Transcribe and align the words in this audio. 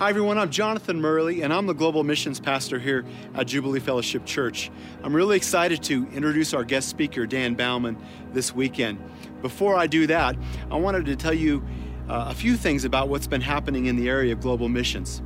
Hi, 0.00 0.08
everyone. 0.08 0.38
I'm 0.38 0.48
Jonathan 0.48 0.98
Murley, 0.98 1.42
and 1.42 1.52
I'm 1.52 1.66
the 1.66 1.74
Global 1.74 2.04
Missions 2.04 2.40
Pastor 2.40 2.78
here 2.78 3.04
at 3.34 3.46
Jubilee 3.46 3.80
Fellowship 3.80 4.24
Church. 4.24 4.70
I'm 5.02 5.14
really 5.14 5.36
excited 5.36 5.82
to 5.82 6.08
introduce 6.14 6.54
our 6.54 6.64
guest 6.64 6.88
speaker, 6.88 7.26
Dan 7.26 7.54
Baumann, 7.54 8.02
this 8.32 8.54
weekend. 8.54 8.98
Before 9.42 9.76
I 9.76 9.86
do 9.86 10.06
that, 10.06 10.36
I 10.70 10.76
wanted 10.76 11.04
to 11.04 11.16
tell 11.16 11.34
you 11.34 11.62
uh, 12.08 12.28
a 12.30 12.34
few 12.34 12.56
things 12.56 12.86
about 12.86 13.10
what's 13.10 13.26
been 13.26 13.42
happening 13.42 13.84
in 13.86 13.96
the 13.96 14.08
area 14.08 14.32
of 14.32 14.40
global 14.40 14.70
missions. 14.70 15.20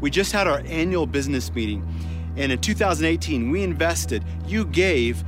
We 0.00 0.10
just 0.10 0.32
had 0.32 0.48
our 0.48 0.58
annual 0.66 1.06
business 1.06 1.54
meeting, 1.54 1.86
and 2.36 2.50
in 2.50 2.60
2018, 2.60 3.48
we 3.48 3.62
invested, 3.62 4.24
you 4.44 4.64
gave 4.64 5.22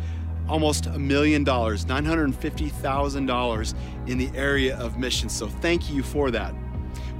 almost 0.48 0.86
a 0.86 0.98
million 0.98 1.44
dollars, 1.44 1.84
$950,000 1.84 3.74
in 4.08 4.18
the 4.18 4.30
area 4.34 4.76
of 4.76 4.98
missions. 4.98 5.36
So 5.36 5.46
thank 5.46 5.88
you 5.88 6.02
for 6.02 6.32
that. 6.32 6.52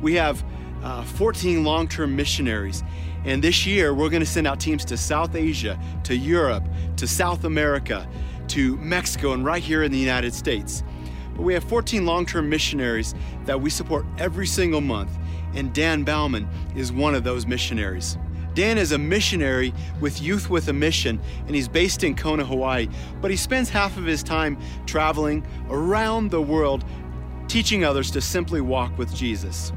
We 0.03 0.15
have 0.15 0.45
uh, 0.83 1.03
14 1.05 1.65
long 1.65 1.89
term 1.89 2.17
missionaries. 2.17 2.83
And 3.25 3.43
this 3.43 3.67
year, 3.67 3.95
we're 3.95 4.09
going 4.09 4.21
to 4.21 4.27
send 4.27 4.47
out 4.47 4.61
teams 4.61 4.85
to 4.87 4.97
South 4.97 5.35
Asia, 5.35 5.79
to 6.05 6.17
Europe, 6.17 6.65
to 6.97 7.07
South 7.07 7.45
America, 7.45 8.09
to 8.49 8.77
Mexico, 8.77 9.33
and 9.33 9.45
right 9.45 9.63
here 9.63 9.83
in 9.83 9.93
the 9.93 9.99
United 9.99 10.33
States. 10.35 10.83
But 11.35 11.43
we 11.43 11.55
have 11.55 11.65
14 11.65 12.07
long 12.07 12.27
term 12.27 12.49
missionaries 12.49 13.15
that 13.45 13.61
we 13.61 13.71
support 13.71 14.07
every 14.19 14.47
single 14.47 14.81
month, 14.81 15.11
and 15.55 15.73
Dan 15.73 16.05
Baumann 16.05 16.49
is 16.77 16.93
one 16.93 17.15
of 17.15 17.25
those 17.25 17.47
missionaries. 17.47 18.17
Dan 18.55 18.77
is 18.77 18.91
a 18.91 18.99
missionary 18.99 19.73
with 20.01 20.21
Youth 20.21 20.51
with 20.51 20.67
a 20.67 20.73
Mission, 20.73 21.21
and 21.47 21.55
he's 21.55 21.69
based 21.69 22.03
in 22.03 22.17
Kona, 22.17 22.45
Hawaii, 22.45 22.89
but 23.21 23.31
he 23.31 23.37
spends 23.37 23.69
half 23.69 23.97
of 23.97 24.05
his 24.05 24.23
time 24.23 24.59
traveling 24.85 25.47
around 25.71 26.33
the 26.33 26.43
world 26.43 26.85
teaching 27.47 27.85
others 27.85 28.11
to 28.11 28.21
simply 28.21 28.61
walk 28.61 28.97
with 28.99 29.15
Jesus. 29.15 29.73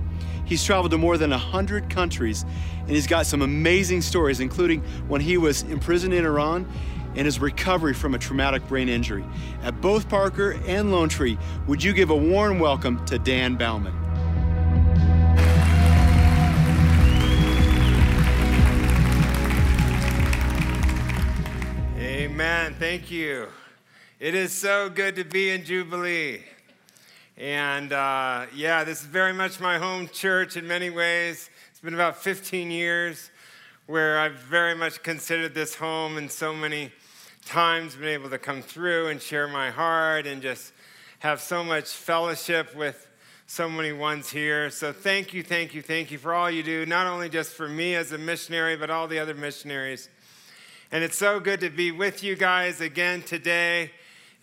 He's 0.51 0.65
traveled 0.65 0.91
to 0.91 0.97
more 0.97 1.17
than 1.17 1.29
100 1.29 1.89
countries, 1.89 2.43
and 2.81 2.89
he's 2.89 3.07
got 3.07 3.25
some 3.25 3.41
amazing 3.41 4.01
stories, 4.01 4.41
including 4.41 4.81
when 5.07 5.21
he 5.21 5.37
was 5.37 5.63
imprisoned 5.63 6.13
in 6.13 6.25
Iran 6.25 6.69
and 7.15 7.23
his 7.23 7.39
recovery 7.39 7.93
from 7.93 8.15
a 8.15 8.19
traumatic 8.19 8.67
brain 8.67 8.89
injury. 8.89 9.23
At 9.63 9.79
both 9.79 10.09
Parker 10.09 10.59
and 10.67 10.91
Lone 10.91 11.07
Tree, 11.07 11.37
would 11.67 11.81
you 11.81 11.93
give 11.93 12.09
a 12.09 12.15
warm 12.17 12.59
welcome 12.59 13.05
to 13.05 13.17
Dan 13.17 13.55
Baumann? 13.55 13.95
Amen. 21.97 22.75
Thank 22.77 23.09
you. 23.09 23.47
It 24.19 24.35
is 24.35 24.51
so 24.51 24.89
good 24.89 25.15
to 25.15 25.23
be 25.23 25.51
in 25.51 25.63
Jubilee. 25.63 26.41
And 27.37 27.93
uh, 27.93 28.45
yeah, 28.53 28.83
this 28.83 29.01
is 29.01 29.07
very 29.07 29.33
much 29.33 29.59
my 29.59 29.77
home 29.77 30.07
church 30.09 30.57
in 30.57 30.67
many 30.67 30.89
ways. 30.89 31.49
It's 31.69 31.79
been 31.79 31.93
about 31.93 32.17
15 32.17 32.69
years 32.69 33.31
where 33.87 34.19
I've 34.19 34.35
very 34.35 34.75
much 34.75 35.01
considered 35.01 35.53
this 35.53 35.75
home 35.75 36.17
and 36.17 36.29
so 36.29 36.53
many 36.53 36.91
times 37.45 37.95
been 37.95 38.09
able 38.09 38.29
to 38.29 38.37
come 38.37 38.61
through 38.61 39.07
and 39.07 39.21
share 39.21 39.47
my 39.47 39.71
heart 39.71 40.27
and 40.27 40.41
just 40.41 40.73
have 41.19 41.41
so 41.41 41.63
much 41.63 41.87
fellowship 41.89 42.75
with 42.75 43.07
so 43.47 43.67
many 43.67 43.91
ones 43.91 44.29
here. 44.29 44.69
So 44.69 44.93
thank 44.93 45.33
you, 45.33 45.41
thank 45.41 45.73
you, 45.73 45.81
thank 45.81 46.11
you 46.11 46.17
for 46.17 46.33
all 46.33 46.49
you 46.49 46.63
do, 46.63 46.85
not 46.85 47.07
only 47.07 47.29
just 47.29 47.53
for 47.53 47.67
me 47.67 47.95
as 47.95 48.11
a 48.11 48.17
missionary, 48.17 48.75
but 48.75 48.89
all 48.89 49.07
the 49.07 49.19
other 49.19 49.33
missionaries. 49.33 50.09
And 50.91 51.03
it's 51.03 51.17
so 51.17 51.39
good 51.39 51.61
to 51.61 51.69
be 51.69 51.91
with 51.91 52.23
you 52.23 52.35
guys 52.35 52.81
again 52.81 53.21
today 53.21 53.91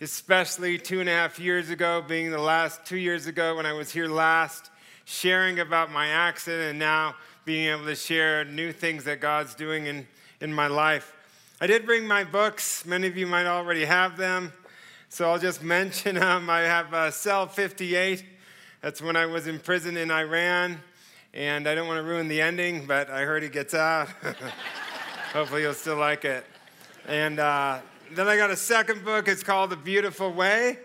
especially 0.01 0.77
two 0.77 1.01
and 1.01 1.09
a 1.09 1.11
half 1.11 1.39
years 1.39 1.69
ago, 1.69 2.01
being 2.07 2.31
the 2.31 2.39
last 2.39 2.85
two 2.85 2.97
years 2.97 3.27
ago 3.27 3.57
when 3.57 3.65
I 3.65 3.73
was 3.73 3.91
here 3.91 4.07
last, 4.07 4.71
sharing 5.03 5.59
about 5.59 5.91
my 5.91 6.07
accident 6.07 6.69
and 6.69 6.79
now 6.79 7.15
being 7.43 7.69
able 7.69 7.85
to 7.85 7.95
share 7.95 8.45
new 8.45 8.71
things 8.71 9.03
that 9.03 9.19
God's 9.19 9.55
doing 9.55 9.87
in, 9.87 10.07
in 10.39 10.53
my 10.53 10.67
life. 10.67 11.13
I 11.59 11.67
did 11.67 11.85
bring 11.85 12.07
my 12.07 12.23
books. 12.23 12.85
Many 12.85 13.07
of 13.07 13.17
you 13.17 13.27
might 13.27 13.45
already 13.45 13.83
have 13.83 14.15
them. 14.15 14.53
So 15.09 15.29
I'll 15.29 15.39
just 15.39 15.61
mention 15.61 16.15
them. 16.15 16.49
I 16.49 16.61
have 16.61 16.93
uh, 16.93 17.11
Cell 17.11 17.47
58. 17.47 18.23
That's 18.81 19.01
when 19.01 19.17
I 19.17 19.25
was 19.25 19.47
in 19.47 19.59
prison 19.59 19.97
in 19.97 20.11
Iran. 20.11 20.79
And 21.33 21.67
I 21.67 21.75
don't 21.75 21.87
want 21.87 21.97
to 21.97 22.03
ruin 22.03 22.29
the 22.29 22.41
ending, 22.41 22.85
but 22.87 23.09
I 23.09 23.23
heard 23.23 23.43
he 23.43 23.49
gets 23.49 23.73
out. 23.73 24.07
Hopefully, 25.33 25.63
you'll 25.63 25.73
still 25.73 25.97
like 25.97 26.23
it. 26.23 26.45
And 27.07 27.39
uh, 27.39 27.79
then 28.15 28.27
I 28.27 28.37
got 28.37 28.49
a 28.49 28.55
second 28.55 29.05
book. 29.05 29.27
It's 29.27 29.43
called 29.43 29.69
The 29.69 29.75
Beautiful 29.75 30.31
Way. 30.31 30.77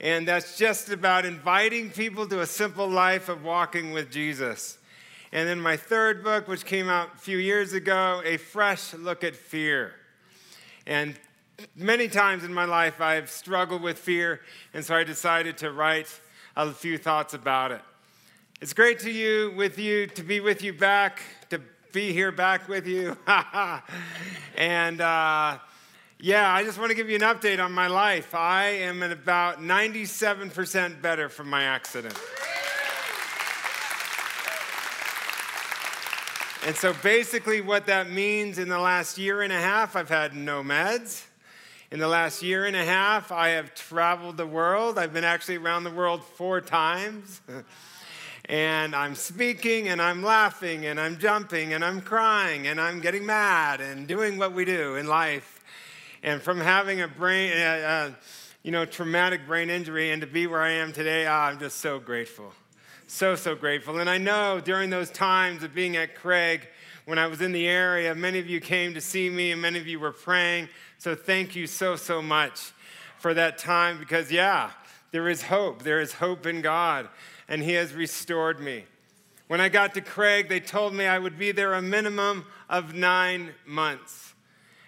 And 0.00 0.26
that's 0.26 0.58
just 0.58 0.90
about 0.90 1.24
inviting 1.24 1.90
people 1.90 2.26
to 2.28 2.40
a 2.40 2.46
simple 2.46 2.88
life 2.88 3.28
of 3.28 3.44
walking 3.44 3.92
with 3.92 4.10
Jesus. 4.10 4.78
And 5.32 5.48
then 5.48 5.60
my 5.60 5.76
third 5.76 6.22
book, 6.22 6.48
which 6.48 6.64
came 6.64 6.88
out 6.88 7.14
a 7.14 7.18
few 7.18 7.38
years 7.38 7.72
ago, 7.72 8.20
A 8.24 8.36
Fresh 8.36 8.94
Look 8.94 9.24
at 9.24 9.34
Fear. 9.34 9.92
And 10.86 11.14
many 11.76 12.08
times 12.08 12.44
in 12.44 12.52
my 12.52 12.64
life, 12.64 13.00
I've 13.00 13.30
struggled 13.30 13.82
with 13.82 13.98
fear, 13.98 14.40
and 14.74 14.84
so 14.84 14.94
I 14.94 15.04
decided 15.04 15.56
to 15.58 15.70
write 15.70 16.08
a 16.56 16.72
few 16.72 16.98
thoughts 16.98 17.32
about 17.32 17.70
it. 17.70 17.80
It's 18.60 18.72
great 18.72 18.98
to 19.00 19.10
you 19.10 19.52
with 19.56 19.78
you 19.78 20.06
to 20.08 20.22
be 20.22 20.40
with 20.40 20.62
you 20.62 20.72
back, 20.72 21.22
to 21.50 21.60
be 21.92 22.12
here 22.12 22.32
back 22.32 22.68
with 22.68 22.86
you, 22.86 23.16
and. 24.56 25.00
Uh, 25.00 25.58
yeah, 26.24 26.54
I 26.54 26.62
just 26.62 26.78
want 26.78 26.90
to 26.90 26.94
give 26.94 27.10
you 27.10 27.16
an 27.16 27.22
update 27.22 27.58
on 27.58 27.72
my 27.72 27.88
life. 27.88 28.32
I 28.32 28.66
am 28.66 29.02
at 29.02 29.10
about 29.10 29.58
97% 29.58 31.02
better 31.02 31.28
from 31.28 31.50
my 31.50 31.64
accident. 31.64 32.16
And 36.64 36.76
so 36.76 36.94
basically, 37.02 37.60
what 37.60 37.86
that 37.86 38.08
means 38.08 38.60
in 38.60 38.68
the 38.68 38.78
last 38.78 39.18
year 39.18 39.42
and 39.42 39.52
a 39.52 39.58
half, 39.58 39.96
I've 39.96 40.08
had 40.08 40.32
no 40.32 40.62
meds. 40.62 41.24
In 41.90 41.98
the 41.98 42.06
last 42.06 42.40
year 42.40 42.66
and 42.66 42.76
a 42.76 42.84
half, 42.84 43.32
I 43.32 43.48
have 43.48 43.74
traveled 43.74 44.36
the 44.36 44.46
world. 44.46 45.00
I've 45.00 45.12
been 45.12 45.24
actually 45.24 45.56
around 45.56 45.82
the 45.82 45.90
world 45.90 46.22
four 46.22 46.60
times. 46.60 47.40
and 48.44 48.94
I'm 48.94 49.16
speaking 49.16 49.88
and 49.88 50.00
I'm 50.00 50.22
laughing 50.22 50.86
and 50.86 51.00
I'm 51.00 51.18
jumping 51.18 51.72
and 51.72 51.84
I'm 51.84 52.00
crying 52.00 52.68
and 52.68 52.80
I'm 52.80 53.00
getting 53.00 53.26
mad 53.26 53.80
and 53.80 54.06
doing 54.06 54.38
what 54.38 54.52
we 54.52 54.64
do 54.64 54.94
in 54.94 55.08
life. 55.08 55.58
And 56.22 56.40
from 56.40 56.60
having 56.60 57.00
a 57.00 57.08
brain, 57.08 57.52
uh, 57.52 57.64
uh, 57.64 58.10
you 58.62 58.70
know, 58.70 58.84
traumatic 58.84 59.46
brain 59.46 59.70
injury 59.70 60.10
and 60.10 60.20
to 60.22 60.26
be 60.26 60.46
where 60.46 60.62
I 60.62 60.70
am 60.70 60.92
today, 60.92 61.26
ah, 61.26 61.46
I'm 61.46 61.58
just 61.58 61.78
so 61.78 61.98
grateful. 61.98 62.52
So, 63.08 63.34
so 63.34 63.54
grateful. 63.54 63.98
And 63.98 64.08
I 64.08 64.18
know 64.18 64.60
during 64.60 64.88
those 64.90 65.10
times 65.10 65.62
of 65.62 65.74
being 65.74 65.96
at 65.96 66.14
Craig, 66.14 66.68
when 67.04 67.18
I 67.18 67.26
was 67.26 67.40
in 67.40 67.52
the 67.52 67.66
area, 67.66 68.14
many 68.14 68.38
of 68.38 68.46
you 68.46 68.60
came 68.60 68.94
to 68.94 69.00
see 69.00 69.28
me 69.28 69.50
and 69.50 69.60
many 69.60 69.78
of 69.80 69.88
you 69.88 69.98
were 69.98 70.12
praying. 70.12 70.68
So 70.98 71.14
thank 71.14 71.56
you 71.56 71.66
so, 71.66 71.96
so 71.96 72.22
much 72.22 72.72
for 73.18 73.34
that 73.34 73.58
time 73.58 73.98
because, 73.98 74.30
yeah, 74.30 74.70
there 75.10 75.28
is 75.28 75.42
hope. 75.42 75.82
There 75.82 76.00
is 76.00 76.14
hope 76.14 76.46
in 76.46 76.62
God, 76.62 77.08
and 77.48 77.62
He 77.62 77.72
has 77.72 77.92
restored 77.92 78.60
me. 78.60 78.84
When 79.48 79.60
I 79.60 79.68
got 79.68 79.94
to 79.94 80.00
Craig, 80.00 80.48
they 80.48 80.60
told 80.60 80.94
me 80.94 81.04
I 81.04 81.18
would 81.18 81.38
be 81.38 81.52
there 81.52 81.74
a 81.74 81.82
minimum 81.82 82.46
of 82.70 82.94
nine 82.94 83.52
months. 83.66 84.31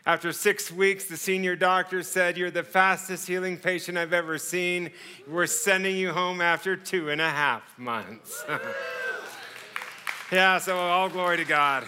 After 0.06 0.32
six 0.32 0.70
weeks, 0.70 1.06
the 1.06 1.16
senior 1.16 1.56
doctor 1.56 2.02
said, 2.02 2.36
You're 2.36 2.50
the 2.50 2.62
fastest 2.62 3.26
healing 3.26 3.56
patient 3.56 3.96
I've 3.96 4.12
ever 4.12 4.36
seen. 4.36 4.90
We're 5.26 5.46
sending 5.46 5.96
you 5.96 6.12
home 6.12 6.42
after 6.42 6.76
two 6.76 7.08
and 7.08 7.22
a 7.22 7.30
half 7.30 7.62
months. 7.78 8.44
yeah, 10.32 10.58
so 10.58 10.76
all 10.76 11.08
glory 11.08 11.38
to 11.38 11.46
God. 11.46 11.84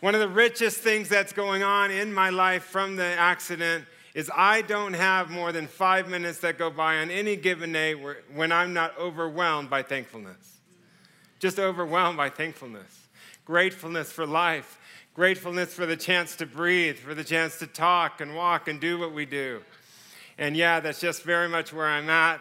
One 0.00 0.14
of 0.14 0.22
the 0.22 0.28
richest 0.28 0.78
things 0.78 1.10
that's 1.10 1.34
going 1.34 1.62
on 1.62 1.90
in 1.90 2.14
my 2.14 2.30
life 2.30 2.64
from 2.64 2.96
the 2.96 3.04
accident 3.04 3.84
is 4.14 4.30
I 4.34 4.62
don't 4.62 4.94
have 4.94 5.28
more 5.28 5.52
than 5.52 5.66
five 5.66 6.08
minutes 6.08 6.38
that 6.38 6.56
go 6.56 6.70
by 6.70 6.96
on 6.98 7.10
any 7.10 7.36
given 7.36 7.72
day 7.72 7.92
when 7.92 8.52
I'm 8.52 8.72
not 8.72 8.96
overwhelmed 8.98 9.68
by 9.68 9.82
thankfulness. 9.82 10.60
Just 11.40 11.58
overwhelmed 11.58 12.16
by 12.16 12.30
thankfulness, 12.30 13.08
gratefulness 13.44 14.10
for 14.10 14.26
life 14.26 14.78
gratefulness 15.16 15.72
for 15.72 15.86
the 15.86 15.96
chance 15.96 16.36
to 16.36 16.44
breathe, 16.44 16.98
for 16.98 17.14
the 17.14 17.24
chance 17.24 17.58
to 17.58 17.66
talk 17.66 18.20
and 18.20 18.36
walk 18.36 18.68
and 18.68 18.78
do 18.78 18.98
what 18.98 19.14
we 19.14 19.24
do. 19.24 19.62
And 20.36 20.54
yeah, 20.54 20.78
that's 20.78 21.00
just 21.00 21.22
very 21.22 21.48
much 21.48 21.72
where 21.72 21.86
I'm 21.86 22.10
at. 22.10 22.38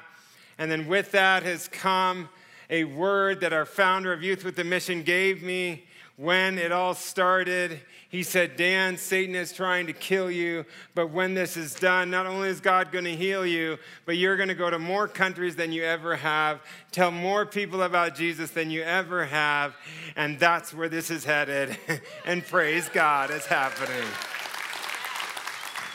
And 0.57 0.69
then 0.69 0.85
with 0.85 1.13
that 1.13 1.43
has 1.43 1.69
come 1.69 2.27
a 2.69 2.83
word 2.83 3.39
that 3.39 3.53
our 3.53 3.65
founder 3.65 4.11
of 4.11 4.21
Youth 4.21 4.43
with 4.43 4.57
the 4.57 4.65
Mission 4.65 5.03
gave 5.03 5.41
me 5.41 5.85
when 6.17 6.57
it 6.57 6.71
all 6.71 6.93
started. 6.93 7.79
He 8.09 8.23
said, 8.23 8.55
Dan, 8.55 8.97
Satan 8.97 9.35
is 9.35 9.51
trying 9.51 9.87
to 9.87 9.93
kill 9.93 10.31
you, 10.31 10.65
but 10.93 11.11
when 11.11 11.33
this 11.33 11.57
is 11.57 11.75
done, 11.75 12.09
not 12.09 12.25
only 12.25 12.47
is 12.47 12.61
God 12.61 12.91
going 12.91 13.03
to 13.05 13.15
heal 13.15 13.45
you, 13.45 13.77
but 14.05 14.15
you're 14.15 14.37
going 14.37 14.47
to 14.47 14.55
go 14.55 14.69
to 14.69 14.79
more 14.79 15.07
countries 15.07 15.55
than 15.55 15.73
you 15.73 15.83
ever 15.83 16.15
have, 16.15 16.61
tell 16.91 17.11
more 17.11 17.45
people 17.45 17.83
about 17.83 18.15
Jesus 18.15 18.51
than 18.51 18.71
you 18.71 18.83
ever 18.83 19.25
have, 19.25 19.75
and 20.15 20.39
that's 20.39 20.73
where 20.73 20.87
this 20.87 21.11
is 21.11 21.25
headed. 21.25 21.77
and 22.25 22.45
praise 22.45 22.87
God, 22.87 23.31
it's 23.31 23.47
happening. 23.47 24.07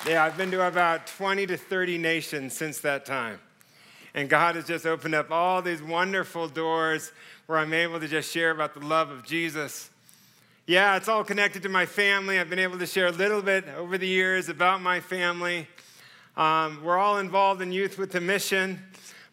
Yeah, 0.07 0.25
I've 0.25 0.37
been 0.37 0.51
to 0.51 0.67
about 0.67 1.07
20 1.07 1.47
to 1.47 1.57
30 1.57 1.99
nations 1.99 2.55
since 2.55 2.79
that 2.81 3.07
time. 3.07 3.39
And 4.15 4.29
God 4.29 4.57
has 4.57 4.67
just 4.67 4.87
opened 4.87 5.15
up 5.15 5.31
all 5.31 5.63
these 5.63 5.83
wonderful 5.83 6.49
doors 6.49 7.13
where 7.47 7.59
I'm 7.59 7.73
able 7.73 8.01
to 8.01 8.09
just 8.09 8.33
share 8.33 8.51
about 8.51 8.75
the 8.75 8.81
love 8.81 9.11
of 9.11 9.25
Jesus. 9.25 9.91
Yeah, 10.71 10.97
it's 10.97 11.09
all 11.09 11.25
connected 11.25 11.65
to 11.65 11.69
my 11.69 11.85
family. 11.85 12.39
I've 12.39 12.49
been 12.49 12.61
able 12.61 12.79
to 12.79 12.87
share 12.87 13.09
a 13.09 13.11
little 13.11 13.43
bit 13.43 13.67
over 13.77 13.99
the 13.99 14.07
years 14.07 14.49
about 14.49 14.81
my 14.81 15.01
family. 15.01 15.67
Um, 16.37 16.85
we're 16.85 16.97
all 16.97 17.19
involved 17.19 17.61
in 17.61 17.73
Youth 17.73 17.99
with 17.99 18.15
a 18.15 18.21
Mission. 18.21 18.79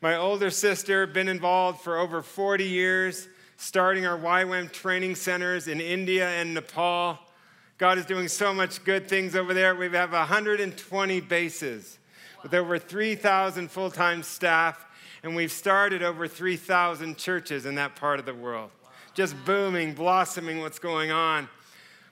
My 0.01 0.16
older 0.16 0.50
sister, 0.50 1.06
been 1.06 1.28
involved 1.28 1.81
for 1.81 2.00
over 2.00 2.24
40 2.24 2.63
years, 2.63 3.28
starting 3.56 4.07
our 4.07 4.18
YWAM 4.18 4.72
training 4.72 5.13
centers 5.13 5.68
in 5.68 5.80
India 5.80 6.28
and 6.28 6.56
Nepal. 6.56 7.19
God 7.78 8.00
is 8.00 8.07
doing 8.07 8.30
so 8.30 8.51
much 8.51 8.84
good 8.84 9.07
things 9.07 9.36
over 9.36 9.54
there. 9.54 9.75
We 9.75 9.92
have 9.92 10.13
120 10.13 11.22
bases 11.22 12.00
with 12.42 12.56
over 12.56 12.80
3,000 12.80 13.69
full 13.69 13.92
time 13.92 14.24
staff, 14.24 14.88
and 15.22 15.36
we've 15.36 15.51
started 15.51 16.01
over 16.01 16.28
3,000 16.28 17.16
churches 17.16 17.68
in 17.68 17.75
that 17.75 17.95
part 17.95 18.19
of 18.19 18.25
the 18.25 18.34
world. 18.34 18.72
Just 19.17 19.35
booming, 19.45 19.95
blossoming 19.95 20.59
what's 20.59 20.77
going 20.77 21.09
on. 21.09 21.49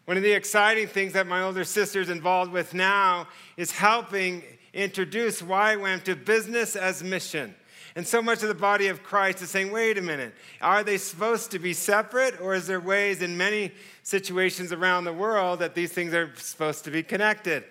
One 0.06 0.18
of 0.18 0.24
the 0.24 0.32
exciting 0.32 0.88
things 0.88 1.14
that 1.14 1.28
my 1.28 1.44
older 1.44 1.64
sister 1.64 2.02
is 2.02 2.10
involved 2.10 2.52
with 2.52 2.74
now 2.74 3.28
is 3.58 3.70
helping 3.70 4.42
introduce 4.74 5.40
YWAM 5.40 6.04
to 6.06 6.16
business 6.16 6.76
as 6.76 7.04
mission. 7.04 7.54
And 7.96 8.08
so 8.08 8.24
much 8.24 8.42
of 8.42 8.48
the 8.48 8.56
body 8.56 8.88
of 8.88 9.04
Christ 9.04 9.44
is 9.44 9.52
saying, 9.52 9.72
wait 9.72 10.00
a 10.00 10.02
minute, 10.02 10.34
are 10.62 10.84
they 10.84 10.98
supposed 10.98 11.52
to 11.52 11.60
be 11.60 11.74
separate? 11.74 12.42
Or 12.42 12.56
is 12.56 12.66
there 12.66 12.80
ways 12.80 13.22
in 13.22 13.38
many 13.38 13.72
situations 14.02 14.74
around 14.74 15.04
the 15.04 15.14
world 15.14 15.60
that 15.60 15.76
these 15.76 15.94
things 15.94 16.12
are 16.12 16.34
supposed 16.38 16.86
to 16.86 16.92
be 16.92 17.04
connected? 17.04 17.66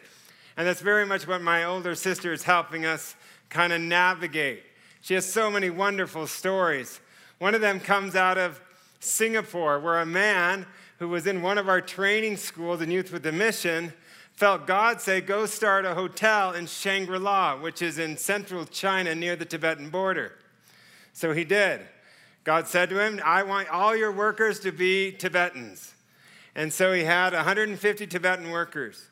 And 0.57 0.65
that's 0.65 0.81
very 0.81 1.07
much 1.07 1.27
what 1.27 1.43
my 1.43 1.65
older 1.65 1.97
sister 1.97 2.33
is 2.33 2.45
helping 2.45 2.87
us 2.87 3.17
kind 3.51 3.73
of 3.73 3.81
navigate. 3.81 4.63
She 5.01 5.15
has 5.15 5.27
so 5.27 5.51
many 5.51 5.71
wonderful 5.71 6.29
stories. 6.29 7.01
One 7.41 7.57
of 7.57 7.61
them 7.61 7.81
comes 7.81 8.15
out 8.15 8.39
of 8.39 8.61
Singapore, 9.05 9.79
where 9.79 10.01
a 10.01 10.07
man 10.07 10.67
who 10.99 11.09
was 11.09 11.27
in 11.27 11.43
one 11.43 11.59
of 11.59 11.69
our 11.69 11.81
training 11.81 12.37
schools 12.37 12.81
in 12.81 12.91
Youth 12.91 13.13
with 13.13 13.27
a 13.27 13.33
Mission 13.33 13.93
felt 14.33 14.67
God 14.67 15.01
say, 15.01 15.21
Go 15.21 15.47
start 15.47 15.85
a 15.85 15.95
hotel 15.95 16.53
in 16.53 16.67
Shangri 16.67 17.19
La, 17.19 17.57
which 17.57 17.83
is 17.83 17.99
in 17.99 18.17
central 18.17 18.65
China 18.65 19.15
near 19.15 19.37
the 19.37 19.45
Tibetan 19.45 19.91
border. 19.91 20.33
So 21.13 21.33
he 21.33 21.45
did. 21.45 21.83
God 22.43 22.69
said 22.69 22.91
to 22.91 23.01
him, 23.01 23.21
I 23.25 23.43
want 23.43 23.69
all 23.69 23.97
your 23.97 24.13
workers 24.13 24.61
to 24.61 24.73
be 24.73 25.13
Tibetans. 25.13 25.95
And 26.55 26.73
so 26.73 26.93
he 26.93 27.05
had 27.05 27.33
150 27.33 28.07
Tibetan 28.07 28.51
workers. 28.51 29.09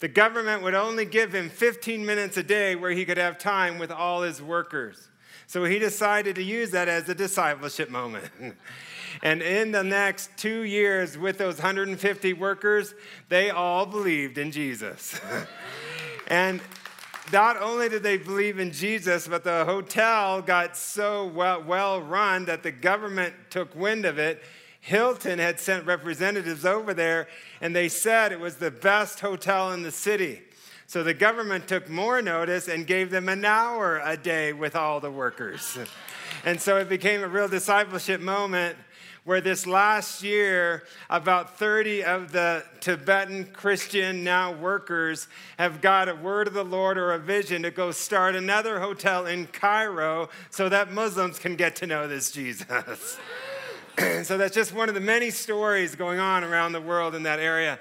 The 0.00 0.08
government 0.08 0.62
would 0.62 0.74
only 0.74 1.04
give 1.04 1.32
him 1.32 1.48
15 1.48 2.04
minutes 2.04 2.36
a 2.36 2.42
day 2.42 2.74
where 2.74 2.90
he 2.90 3.04
could 3.04 3.18
have 3.18 3.38
time 3.38 3.78
with 3.78 3.92
all 3.92 4.22
his 4.22 4.42
workers. 4.42 5.08
So 5.46 5.64
he 5.64 5.78
decided 5.78 6.34
to 6.36 6.42
use 6.42 6.70
that 6.70 6.88
as 6.88 7.08
a 7.08 7.14
discipleship 7.14 7.88
moment. 7.88 8.24
And 9.22 9.42
in 9.42 9.72
the 9.72 9.84
next 9.84 10.30
two 10.36 10.62
years, 10.62 11.18
with 11.18 11.38
those 11.38 11.56
150 11.56 12.32
workers, 12.34 12.94
they 13.28 13.50
all 13.50 13.86
believed 13.86 14.38
in 14.38 14.50
Jesus. 14.50 15.20
and 16.28 16.60
not 17.32 17.60
only 17.60 17.88
did 17.88 18.02
they 18.02 18.18
believe 18.18 18.58
in 18.58 18.72
Jesus, 18.72 19.26
but 19.28 19.44
the 19.44 19.64
hotel 19.64 20.42
got 20.42 20.76
so 20.76 21.26
well, 21.26 21.62
well 21.62 22.00
run 22.00 22.44
that 22.46 22.62
the 22.62 22.72
government 22.72 23.34
took 23.50 23.74
wind 23.74 24.04
of 24.04 24.18
it. 24.18 24.42
Hilton 24.80 25.38
had 25.38 25.60
sent 25.60 25.86
representatives 25.86 26.64
over 26.64 26.92
there, 26.92 27.28
and 27.60 27.74
they 27.74 27.88
said 27.88 28.32
it 28.32 28.40
was 28.40 28.56
the 28.56 28.70
best 28.70 29.20
hotel 29.20 29.72
in 29.72 29.82
the 29.82 29.92
city. 29.92 30.42
So 30.92 31.02
the 31.02 31.14
government 31.14 31.68
took 31.68 31.88
more 31.88 32.20
notice 32.20 32.68
and 32.68 32.86
gave 32.86 33.10
them 33.10 33.28
an 33.30 33.44
hour 33.44 34.02
a 34.04 34.16
day 34.16 34.52
with 34.52 34.76
all 34.76 35.00
the 35.00 35.10
workers. 35.10 35.78
and 36.44 36.60
so 36.60 36.76
it 36.76 36.88
became 36.88 37.22
a 37.22 37.28
real 37.28 37.48
discipleship 37.48 38.20
moment 38.20 38.76
where 39.24 39.40
this 39.40 39.66
last 39.66 40.22
year, 40.22 40.82
about 41.08 41.56
30 41.56 42.02
of 42.02 42.32
the 42.32 42.64
Tibetan 42.80 43.46
Christian 43.52 44.24
now 44.24 44.52
workers 44.52 45.28
have 45.58 45.80
got 45.80 46.08
a 46.08 46.14
word 46.14 46.48
of 46.48 46.54
the 46.54 46.64
Lord 46.64 46.98
or 46.98 47.12
a 47.12 47.18
vision 47.18 47.62
to 47.62 47.70
go 47.70 47.92
start 47.92 48.34
another 48.34 48.80
hotel 48.80 49.26
in 49.26 49.46
Cairo 49.46 50.28
so 50.50 50.68
that 50.68 50.90
Muslims 50.90 51.38
can 51.38 51.54
get 51.54 51.76
to 51.76 51.86
know 51.86 52.08
this 52.08 52.32
Jesus. 52.32 52.66
so 54.24 54.38
that's 54.38 54.54
just 54.54 54.74
one 54.74 54.88
of 54.88 54.96
the 54.96 55.00
many 55.00 55.30
stories 55.30 55.94
going 55.94 56.18
on 56.18 56.42
around 56.42 56.72
the 56.72 56.80
world 56.80 57.14
in 57.14 57.22
that 57.22 57.38
area. 57.38 57.78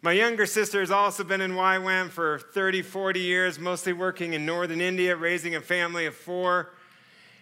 My 0.00 0.12
younger 0.12 0.46
sister 0.46 0.80
has 0.80 0.92
also 0.92 1.24
been 1.24 1.40
in 1.40 1.52
YWAM 1.52 2.08
for 2.08 2.38
30, 2.38 2.82
40 2.82 3.20
years, 3.20 3.58
mostly 3.58 3.92
working 3.92 4.32
in 4.32 4.46
northern 4.46 4.80
India, 4.80 5.16
raising 5.16 5.56
a 5.56 5.60
family 5.60 6.06
of 6.06 6.14
four. 6.14 6.70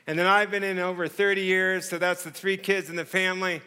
And 0.07 0.19
then 0.19 0.27
I've 0.27 0.51
been 0.51 0.63
in 0.63 0.79
over 0.79 1.09
30 1.09 1.43
years, 1.43 1.89
so 1.89 1.99
that's 1.99 2.23
the 2.23 2.31
three 2.31 2.57
kids 2.57 2.89
in 2.89 2.97
the 2.97 3.05
family. 3.05 3.61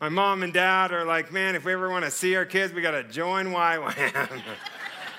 My 0.00 0.10
mom 0.10 0.42
and 0.42 0.52
dad 0.52 0.92
are 0.92 1.04
like, 1.04 1.32
man, 1.32 1.54
if 1.54 1.64
we 1.64 1.72
ever 1.72 1.88
want 1.88 2.04
to 2.04 2.10
see 2.10 2.36
our 2.36 2.44
kids, 2.44 2.74
we 2.74 2.82
got 2.82 2.90
to 2.90 3.04
join 3.04 3.46
YWAM. 3.46 4.42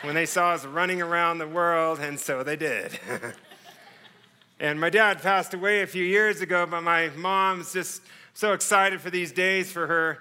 when 0.05 0.13
they 0.13 0.25
saw 0.25 0.51
us 0.51 0.63
running 0.65 1.01
around 1.01 1.39
the 1.39 1.47
world, 1.47 1.99
and 1.99 2.19
so 2.19 2.43
they 2.43 2.55
did. 2.55 2.99
and 4.59 4.79
my 4.79 4.91
dad 4.91 5.21
passed 5.21 5.55
away 5.55 5.81
a 5.81 5.87
few 5.87 6.03
years 6.03 6.41
ago, 6.41 6.67
but 6.69 6.81
my 6.81 7.09
mom's 7.15 7.73
just 7.73 8.03
so 8.35 8.53
excited 8.53 9.01
for 9.01 9.09
these 9.09 9.31
days 9.31 9.71
for 9.71 9.87
her. 9.87 10.19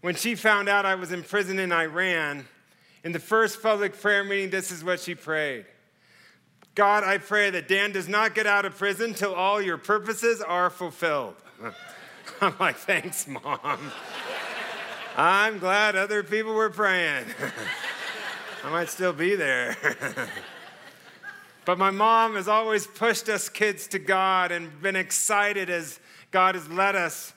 When 0.00 0.14
she 0.14 0.34
found 0.34 0.70
out 0.70 0.86
I 0.86 0.94
was 0.94 1.12
in 1.12 1.22
prison 1.22 1.58
in 1.58 1.70
Iran, 1.70 2.46
in 3.04 3.12
the 3.12 3.18
first 3.18 3.62
public 3.62 4.00
prayer 4.00 4.24
meeting, 4.24 4.48
this 4.48 4.70
is 4.70 4.82
what 4.82 5.00
she 5.00 5.14
prayed. 5.14 5.66
God, 6.80 7.04
I 7.04 7.18
pray 7.18 7.50
that 7.50 7.68
Dan 7.68 7.92
does 7.92 8.08
not 8.08 8.34
get 8.34 8.46
out 8.46 8.64
of 8.64 8.74
prison 8.78 9.12
till 9.12 9.34
all 9.34 9.60
your 9.60 9.76
purposes 9.76 10.40
are 10.40 10.70
fulfilled. 10.70 11.34
I'm 12.40 12.54
like, 12.58 12.76
thanks, 12.76 13.28
Mom. 13.28 13.92
I'm 15.14 15.58
glad 15.58 15.94
other 15.94 16.22
people 16.22 16.54
were 16.54 16.70
praying. 16.70 17.26
I 18.64 18.70
might 18.70 18.88
still 18.88 19.12
be 19.12 19.34
there. 19.34 19.76
but 21.66 21.76
my 21.76 21.90
mom 21.90 22.36
has 22.36 22.48
always 22.48 22.86
pushed 22.86 23.28
us 23.28 23.50
kids 23.50 23.86
to 23.88 23.98
God 23.98 24.50
and 24.50 24.80
been 24.80 24.96
excited 24.96 25.68
as 25.68 26.00
God 26.30 26.54
has 26.54 26.66
led 26.70 26.96
us 26.96 27.34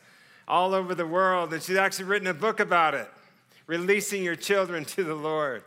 all 0.48 0.74
over 0.74 0.96
the 0.96 1.06
world. 1.06 1.52
And 1.52 1.62
she's 1.62 1.76
actually 1.76 2.06
written 2.06 2.30
a 2.30 2.34
book 2.34 2.62
about 2.62 2.94
it, 2.94 3.10
releasing 3.68 4.24
your 4.24 4.38
children 4.38 4.86
to 4.86 5.04
the 5.04 5.16
Lord. 5.16 5.66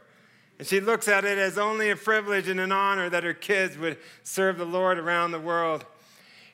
And 0.58 0.66
she 0.66 0.80
looks 0.80 1.06
at 1.08 1.24
it 1.24 1.38
as 1.38 1.58
only 1.58 1.90
a 1.90 1.96
privilege 1.96 2.48
and 2.48 2.58
an 2.60 2.72
honor 2.72 3.10
that 3.10 3.24
her 3.24 3.34
kids 3.34 3.76
would 3.76 3.98
serve 4.22 4.58
the 4.58 4.64
Lord 4.64 4.98
around 4.98 5.32
the 5.32 5.40
world. 5.40 5.84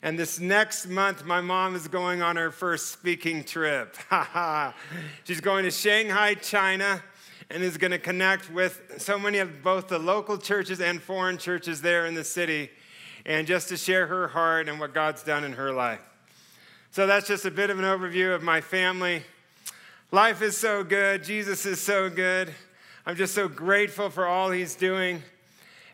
And 0.04 0.18
this 0.18 0.40
next 0.40 0.88
month, 0.88 1.24
my 1.24 1.40
mom 1.40 1.76
is 1.76 1.86
going 1.86 2.22
on 2.22 2.34
her 2.34 2.50
first 2.50 2.90
speaking 2.90 3.44
trip. 3.44 3.96
She's 5.24 5.40
going 5.40 5.64
to 5.64 5.70
Shanghai, 5.70 6.34
China, 6.34 7.00
and 7.48 7.62
is 7.62 7.76
going 7.76 7.92
to 7.92 8.00
connect 8.00 8.50
with 8.50 8.80
so 8.98 9.16
many 9.16 9.38
of 9.38 9.62
both 9.62 9.86
the 9.86 10.00
local 10.00 10.36
churches 10.36 10.80
and 10.80 11.00
foreign 11.00 11.38
churches 11.38 11.80
there 11.80 12.06
in 12.06 12.14
the 12.14 12.24
city, 12.24 12.70
and 13.24 13.46
just 13.46 13.68
to 13.68 13.76
share 13.76 14.08
her 14.08 14.26
heart 14.26 14.68
and 14.68 14.80
what 14.80 14.92
God's 14.92 15.22
done 15.22 15.44
in 15.44 15.52
her 15.52 15.72
life. 15.72 16.00
So 16.90 17.06
that's 17.06 17.28
just 17.28 17.44
a 17.44 17.50
bit 17.52 17.70
of 17.70 17.78
an 17.78 17.84
overview 17.84 18.34
of 18.34 18.42
my 18.42 18.60
family. 18.60 19.22
Life 20.10 20.42
is 20.42 20.56
so 20.56 20.82
good, 20.82 21.22
Jesus 21.22 21.64
is 21.64 21.80
so 21.80 22.10
good. 22.10 22.52
I'm 23.04 23.16
just 23.16 23.34
so 23.34 23.48
grateful 23.48 24.10
for 24.10 24.28
all 24.28 24.52
he's 24.52 24.76
doing. 24.76 25.24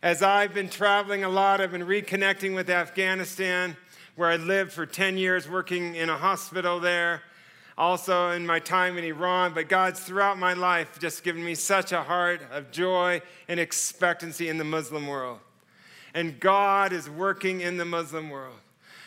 As 0.03 0.23
I've 0.23 0.53
been 0.53 0.69
traveling 0.69 1.25
a 1.25 1.29
lot, 1.31 1.59
I've 1.59 1.73
been 1.73 1.87
reconnecting 1.87 2.55
with 2.55 2.69
Afghanistan, 2.69 3.79
where 4.15 4.29
I 4.29 4.37
lived 4.37 4.73
for 4.73 4.85
10 4.85 5.17
years 5.17 5.49
working 5.49 5.95
in 5.95 6.11
a 6.11 6.19
hospital 6.19 6.81
there, 6.81 7.23
also 7.79 8.33
in 8.33 8.47
my 8.47 8.59
time 8.59 8.99
in 8.99 9.05
Iran. 9.05 9.55
But 9.55 9.71
God's 9.71 10.01
throughout 10.01 10.39
my 10.39 10.53
life 10.53 10.99
just 11.01 11.25
given 11.25 11.43
me 11.43 11.55
such 11.55 11.93
a 11.93 12.03
heart 12.03 12.43
of 12.53 12.71
joy 12.71 13.23
and 13.49 13.59
expectancy 13.59 14.51
in 14.51 14.59
the 14.59 14.65
Muslim 14.65 15.07
world. 15.07 15.39
And 16.13 16.39
God 16.39 16.93
is 16.93 17.09
working 17.09 17.63
in 17.63 17.79
the 17.79 17.87
Muslim 17.87 18.29
world. 18.29 18.59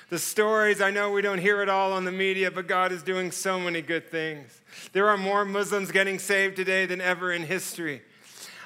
The 0.09 0.17
stories, 0.17 0.81
I 0.81 0.89
know 0.89 1.11
we 1.11 1.21
don't 1.21 1.37
hear 1.37 1.61
it 1.61 1.69
all 1.69 1.93
on 1.93 2.05
the 2.05 2.11
media, 2.11 2.49
but 2.49 2.65
God 2.65 2.91
is 2.91 3.03
doing 3.03 3.29
so 3.29 3.59
many 3.59 3.83
good 3.83 4.09
things. 4.09 4.60
There 4.93 5.07
are 5.09 5.17
more 5.17 5.45
Muslims 5.45 5.91
getting 5.91 6.19
saved 6.19 6.55
today 6.55 6.85
than 6.85 7.01
ever 7.01 7.31
in 7.31 7.43
history. 7.43 8.01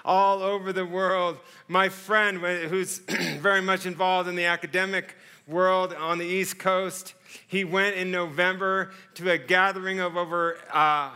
All 0.04 0.42
over 0.42 0.72
the 0.72 0.86
world. 0.86 1.38
My 1.68 1.90
friend, 1.90 2.40
who's 2.40 3.00
very 3.40 3.62
much 3.62 3.86
involved 3.86 4.30
in 4.30 4.36
the 4.36 4.46
academic 4.46 5.16
world 5.48 5.94
on 5.94 6.18
the 6.18 6.26
East 6.26 6.60
Coast, 6.60 7.14
he 7.48 7.64
went 7.64 7.96
in 7.96 8.12
November 8.12 8.92
to 9.16 9.32
a 9.32 9.38
gathering 9.38 10.00
of 10.00 10.16
over 10.16 10.58
uh, 10.72 11.12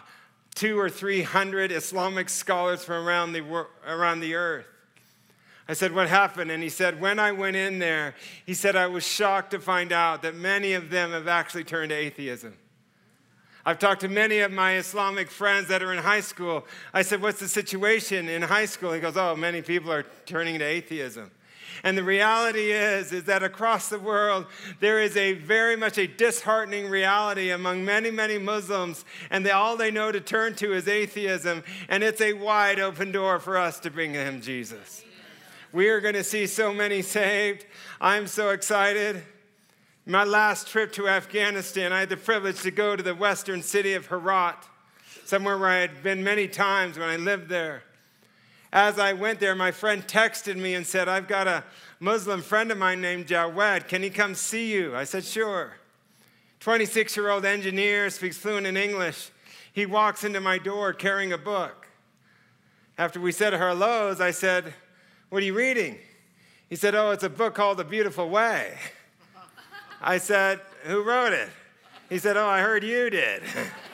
two 0.55 0.79
or 0.79 0.89
three 0.89 1.21
hundred 1.21 1.71
Islamic 1.71 2.29
scholars 2.29 2.83
from 2.83 3.07
around 3.07 3.33
the, 3.33 3.65
around 3.87 4.19
the 4.19 4.35
earth. 4.35 4.65
I 5.69 5.73
said, 5.73 5.93
What 5.93 6.09
happened? 6.09 6.49
And 6.49 6.63
he 6.63 6.69
said, 6.69 6.99
When 6.99 7.19
I 7.19 7.31
went 7.31 7.55
in 7.55 7.77
there, 7.77 8.15
he 8.45 8.55
said, 8.55 8.75
I 8.75 8.87
was 8.87 9.05
shocked 9.05 9.51
to 9.51 9.59
find 9.59 9.91
out 9.91 10.23
that 10.23 10.35
many 10.35 10.73
of 10.73 10.89
them 10.89 11.11
have 11.11 11.27
actually 11.27 11.63
turned 11.63 11.89
to 11.89 11.95
atheism. 11.95 12.57
I've 13.69 13.77
talked 13.77 14.01
to 14.01 14.07
many 14.07 14.39
of 14.39 14.51
my 14.51 14.77
Islamic 14.77 15.29
friends 15.29 15.67
that 15.67 15.83
are 15.83 15.93
in 15.93 15.99
high 15.99 16.21
school. 16.21 16.65
I 16.91 17.03
said, 17.03 17.21
What's 17.21 17.39
the 17.39 17.47
situation 17.47 18.27
in 18.27 18.41
high 18.41 18.65
school? 18.65 18.93
He 18.93 18.99
goes, 18.99 19.15
Oh, 19.15 19.35
many 19.35 19.61
people 19.61 19.91
are 19.91 20.07
turning 20.25 20.57
to 20.57 20.65
atheism. 20.65 21.29
And 21.83 21.95
the 21.95 22.03
reality 22.03 22.71
is, 22.71 23.11
is 23.11 23.25
that 23.25 23.43
across 23.43 23.87
the 23.87 23.99
world, 23.99 24.47
there 24.79 24.99
is 24.99 25.15
a 25.15 25.33
very 25.33 25.75
much 25.75 25.99
a 25.99 26.07
disheartening 26.07 26.89
reality 26.89 27.51
among 27.51 27.85
many, 27.85 28.09
many 28.09 28.39
Muslims, 28.39 29.05
and 29.29 29.45
they, 29.45 29.51
all 29.51 29.77
they 29.77 29.91
know 29.91 30.11
to 30.11 30.19
turn 30.19 30.55
to 30.55 30.73
is 30.73 30.87
atheism, 30.87 31.63
and 31.89 32.03
it's 32.03 32.21
a 32.21 32.33
wide 32.33 32.79
open 32.79 33.11
door 33.11 33.37
for 33.37 33.55
us 33.55 33.79
to 33.81 33.91
bring 33.91 34.13
them 34.13 34.41
Jesus. 34.41 35.03
We 35.71 35.89
are 35.89 36.01
going 36.01 36.15
to 36.15 36.23
see 36.23 36.47
so 36.47 36.73
many 36.73 37.03
saved. 37.03 37.67
I'm 38.01 38.25
so 38.25 38.49
excited. 38.49 39.21
My 40.09 40.23
last 40.23 40.67
trip 40.67 40.91
to 40.93 41.07
Afghanistan, 41.07 41.93
I 41.93 41.99
had 41.99 42.09
the 42.09 42.17
privilege 42.17 42.61
to 42.61 42.71
go 42.71 42.95
to 42.95 43.03
the 43.03 43.13
western 43.13 43.61
city 43.61 43.93
of 43.93 44.07
Herat, 44.07 44.67
somewhere 45.23 45.55
where 45.55 45.69
I 45.69 45.75
had 45.75 46.01
been 46.01 46.23
many 46.23 46.47
times 46.47 46.97
when 46.97 47.07
I 47.07 47.17
lived 47.17 47.47
there. 47.47 47.83
As 48.73 48.97
I 48.97 49.13
went 49.13 49.39
there, 49.39 49.53
my 49.53 49.69
friend 49.69 50.01
texted 50.07 50.55
me 50.55 50.73
and 50.73 50.87
said, 50.87 51.07
I've 51.07 51.27
got 51.27 51.47
a 51.47 51.63
Muslim 51.99 52.41
friend 52.41 52.71
of 52.71 52.79
mine 52.79 53.01
named 53.01 53.27
Jawed. 53.27 53.87
Can 53.87 54.01
he 54.01 54.09
come 54.09 54.33
see 54.33 54.73
you? 54.73 54.95
I 54.95 55.03
said, 55.03 55.23
Sure. 55.23 55.73
26 56.59 57.15
year 57.15 57.29
old 57.29 57.45
engineer, 57.45 58.09
speaks 58.09 58.35
fluent 58.35 58.65
in 58.65 58.77
English. 58.77 59.29
He 59.71 59.85
walks 59.85 60.23
into 60.23 60.41
my 60.41 60.57
door 60.57 60.91
carrying 60.91 61.33
a 61.33 61.37
book. 61.37 61.87
After 62.97 63.19
we 63.21 63.31
said 63.31 63.53
hellos, 63.53 64.19
I 64.19 64.31
said, 64.31 64.73
What 65.29 65.43
are 65.43 65.45
you 65.45 65.53
reading? 65.53 65.99
He 66.67 66.75
said, 66.75 66.95
Oh, 66.95 67.11
it's 67.11 67.23
a 67.23 67.29
book 67.29 67.53
called 67.53 67.77
The 67.77 67.83
Beautiful 67.83 68.27
Way. 68.27 68.75
I 70.01 70.17
said, 70.17 70.61
Who 70.83 71.03
wrote 71.03 71.33
it? 71.33 71.49
He 72.09 72.17
said, 72.17 72.37
Oh, 72.37 72.47
I 72.47 72.61
heard 72.61 72.83
you 72.83 73.09
did. 73.09 73.43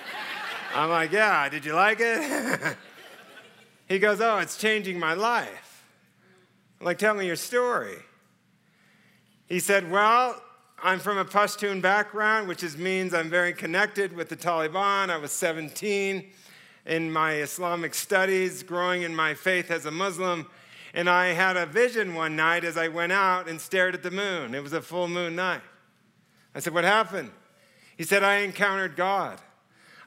I'm 0.76 0.90
like, 0.90 1.12
Yeah, 1.12 1.50
did 1.50 1.66
you 1.66 1.74
like 1.74 2.00
it? 2.00 2.78
he 3.88 4.00
goes, 4.00 4.22
Oh, 4.22 4.38
it's 4.38 4.58
changing 4.58 5.00
my 5.00 5.14
life. 5.14 5.86
I'm 6.80 6.86
like, 6.86 6.98
Tell 6.98 7.14
me 7.14 7.26
your 7.26 7.36
story. 7.36 7.98
He 9.48 9.60
said, 9.60 9.90
Well, 9.90 10.42
I'm 10.84 11.00
from 11.00 11.18
a 11.18 11.26
Pashtun 11.26 11.82
background, 11.82 12.48
which 12.48 12.64
is, 12.64 12.78
means 12.78 13.14
I'm 13.14 13.30
very 13.30 13.54
connected 13.54 14.14
with 14.14 14.30
the 14.30 14.36
Taliban. 14.36 15.10
I 15.10 15.18
was 15.18 15.32
17 15.32 16.32
in 16.86 17.12
my 17.12 17.36
Islamic 17.36 17.96
studies, 17.96 18.62
growing 18.62 19.02
in 19.02 19.16
my 19.16 19.34
faith 19.34 19.72
as 19.72 19.86
a 19.86 19.92
Muslim. 19.92 20.48
And 20.94 21.10
I 21.10 21.28
had 21.28 21.58
a 21.58 21.66
vision 21.66 22.14
one 22.14 22.36
night 22.36 22.64
as 22.64 22.78
I 22.78 22.88
went 22.88 23.12
out 23.12 23.50
and 23.50 23.60
stared 23.60 23.96
at 23.96 24.04
the 24.04 24.12
moon. 24.12 24.54
It 24.54 24.62
was 24.62 24.74
a 24.74 24.82
full 24.82 25.08
moon 25.08 25.36
night. 25.36 25.62
I 26.56 26.60
said, 26.60 26.74
What 26.74 26.86
happened? 26.86 27.32
He 27.98 28.04
said, 28.04 28.24
I 28.24 28.38
encountered 28.38 28.96
God. 28.96 29.40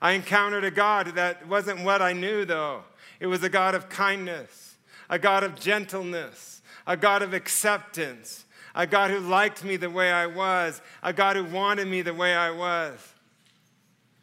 I 0.00 0.12
encountered 0.12 0.64
a 0.64 0.70
God 0.70 1.14
that 1.16 1.46
wasn't 1.46 1.84
what 1.84 2.02
I 2.02 2.12
knew, 2.12 2.44
though. 2.44 2.82
It 3.20 3.26
was 3.26 3.42
a 3.42 3.48
God 3.48 3.74
of 3.74 3.88
kindness, 3.88 4.76
a 5.10 5.18
God 5.18 5.42
of 5.44 5.58
gentleness, 5.58 6.62
a 6.86 6.96
God 6.96 7.22
of 7.22 7.34
acceptance, 7.34 8.44
a 8.74 8.86
God 8.86 9.10
who 9.10 9.18
liked 9.18 9.64
me 9.64 9.76
the 9.76 9.90
way 9.90 10.10
I 10.10 10.26
was, 10.26 10.80
a 11.02 11.12
God 11.12 11.36
who 11.36 11.44
wanted 11.44 11.88
me 11.88 12.02
the 12.02 12.14
way 12.14 12.34
I 12.34 12.50
was. 12.50 12.98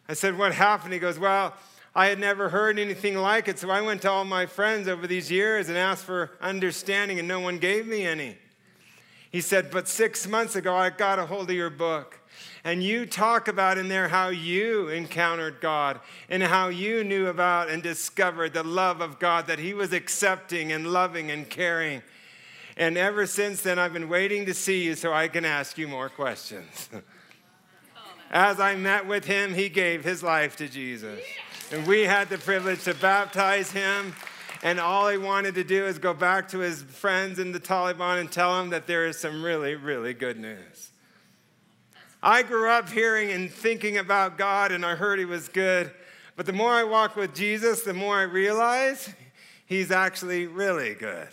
I 0.07 0.13
said, 0.13 0.37
What 0.37 0.53
happened? 0.53 0.93
He 0.93 0.99
goes, 0.99 1.19
Well, 1.19 1.53
I 1.93 2.07
had 2.07 2.19
never 2.19 2.49
heard 2.49 2.79
anything 2.79 3.15
like 3.15 3.47
it, 3.47 3.59
so 3.59 3.69
I 3.69 3.81
went 3.81 4.01
to 4.01 4.11
all 4.11 4.25
my 4.25 4.45
friends 4.45 4.87
over 4.87 5.07
these 5.07 5.31
years 5.31 5.69
and 5.69 5.77
asked 5.77 6.03
for 6.03 6.31
understanding, 6.41 7.19
and 7.19 7.27
no 7.27 7.39
one 7.39 7.57
gave 7.57 7.87
me 7.87 8.05
any. 8.05 8.37
He 9.35 9.41
said, 9.41 9.69
But 9.69 9.89
six 9.89 10.25
months 10.29 10.55
ago, 10.55 10.73
I 10.73 10.89
got 10.89 11.19
a 11.19 11.25
hold 11.25 11.49
of 11.49 11.55
your 11.57 11.69
book. 11.69 12.21
And 12.63 12.81
you 12.81 13.05
talk 13.05 13.49
about 13.49 13.77
in 13.77 13.89
there 13.89 14.07
how 14.07 14.29
you 14.29 14.87
encountered 14.87 15.59
God 15.59 15.99
and 16.29 16.41
how 16.41 16.69
you 16.69 17.03
knew 17.03 17.27
about 17.27 17.69
and 17.69 17.83
discovered 17.83 18.53
the 18.53 18.63
love 18.63 19.01
of 19.01 19.19
God, 19.19 19.47
that 19.47 19.59
He 19.59 19.73
was 19.73 19.91
accepting 19.91 20.71
and 20.71 20.87
loving 20.87 21.31
and 21.31 21.49
caring. 21.49 22.01
And 22.77 22.97
ever 22.97 23.27
since 23.27 23.61
then, 23.61 23.77
I've 23.77 23.91
been 23.91 24.07
waiting 24.07 24.45
to 24.45 24.53
see 24.53 24.85
you 24.85 24.95
so 24.95 25.11
I 25.11 25.27
can 25.27 25.43
ask 25.43 25.77
you 25.77 25.89
more 25.89 26.07
questions. 26.07 26.89
As 28.31 28.61
I 28.61 28.77
met 28.77 29.05
with 29.05 29.25
him, 29.25 29.53
he 29.53 29.67
gave 29.67 30.05
his 30.05 30.23
life 30.23 30.55
to 30.57 30.69
Jesus. 30.69 31.19
And 31.73 31.85
we 31.85 32.03
had 32.03 32.29
the 32.29 32.37
privilege 32.37 32.85
to 32.85 32.93
baptize 32.93 33.69
him 33.69 34.15
and 34.65 34.79
all 34.79 35.07
he 35.09 35.17
wanted 35.19 35.53
to 35.53 35.63
do 35.63 35.85
is 35.85 35.99
go 35.99 36.11
back 36.11 36.47
to 36.47 36.57
his 36.57 36.81
friends 36.81 37.37
in 37.37 37.51
the 37.51 37.59
Taliban 37.59 38.19
and 38.19 38.31
tell 38.31 38.57
them 38.57 38.71
that 38.71 38.87
there 38.87 39.05
is 39.05 39.15
some 39.15 39.43
really, 39.43 39.75
really 39.75 40.15
good 40.15 40.39
news. 40.39 40.89
I 42.23 42.41
grew 42.41 42.67
up 42.71 42.89
hearing 42.89 43.29
and 43.29 43.51
thinking 43.51 43.99
about 43.99 44.39
God, 44.39 44.71
and 44.71 44.83
I 44.83 44.95
heard 44.95 45.19
he 45.19 45.25
was 45.25 45.49
good. 45.49 45.91
But 46.35 46.47
the 46.47 46.53
more 46.53 46.71
I 46.71 46.83
walk 46.83 47.15
with 47.15 47.35
Jesus, 47.35 47.83
the 47.83 47.93
more 47.93 48.17
I 48.17 48.23
realize 48.23 49.13
he's 49.67 49.91
actually 49.91 50.47
really 50.47 50.95
good. 50.95 51.27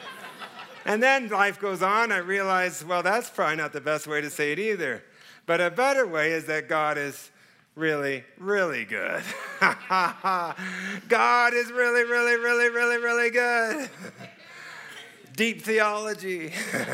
and 0.84 1.02
then 1.02 1.28
life 1.28 1.58
goes 1.58 1.80
on. 1.80 2.12
I 2.12 2.18
realize, 2.18 2.84
well, 2.84 3.02
that's 3.02 3.30
probably 3.30 3.56
not 3.56 3.72
the 3.72 3.80
best 3.80 4.06
way 4.06 4.20
to 4.20 4.28
say 4.28 4.52
it 4.52 4.58
either. 4.58 5.02
But 5.46 5.62
a 5.62 5.70
better 5.70 6.06
way 6.06 6.32
is 6.32 6.44
that 6.44 6.68
God 6.68 6.98
is 6.98 7.30
really, 7.78 8.24
really 8.38 8.84
good. 8.84 9.22
God 9.60 11.54
is 11.54 11.70
really, 11.70 12.02
really, 12.02 12.36
really, 12.36 12.70
really, 12.70 12.98
really 12.98 13.30
good. 13.30 13.88
Deep 15.36 15.62
theology. 15.62 16.52